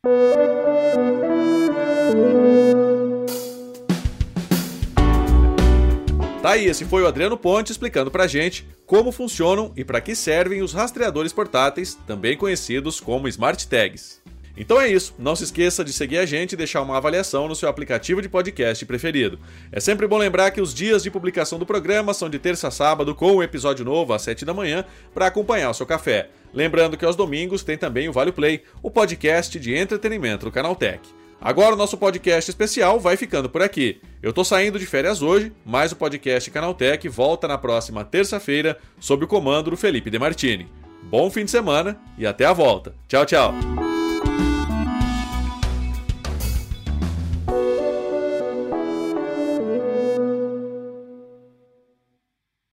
[6.42, 10.16] Tá aí, esse foi o Adriano Ponte explicando pra gente como funcionam e para que
[10.16, 14.22] servem os rastreadores portáteis, também conhecidos como Smart Tags.
[14.56, 17.56] Então é isso, não se esqueça de seguir a gente e deixar uma avaliação no
[17.56, 19.38] seu aplicativo de podcast preferido.
[19.70, 22.72] É sempre bom lembrar que os dias de publicação do programa são de terça a
[22.72, 26.30] sábado, com um episódio novo às 7 da manhã, para acompanhar o seu café.
[26.54, 30.76] Lembrando que aos domingos tem também o Vale Play, o podcast de entretenimento do Canal
[30.76, 31.02] Tech.
[31.42, 34.02] Agora o nosso podcast especial vai ficando por aqui.
[34.22, 39.24] Eu tô saindo de férias hoje, mas o podcast Canaltech volta na próxima terça-feira sob
[39.24, 40.68] o comando do Felipe De Martini.
[41.04, 42.94] Bom fim de semana e até a volta.
[43.08, 43.89] Tchau, tchau.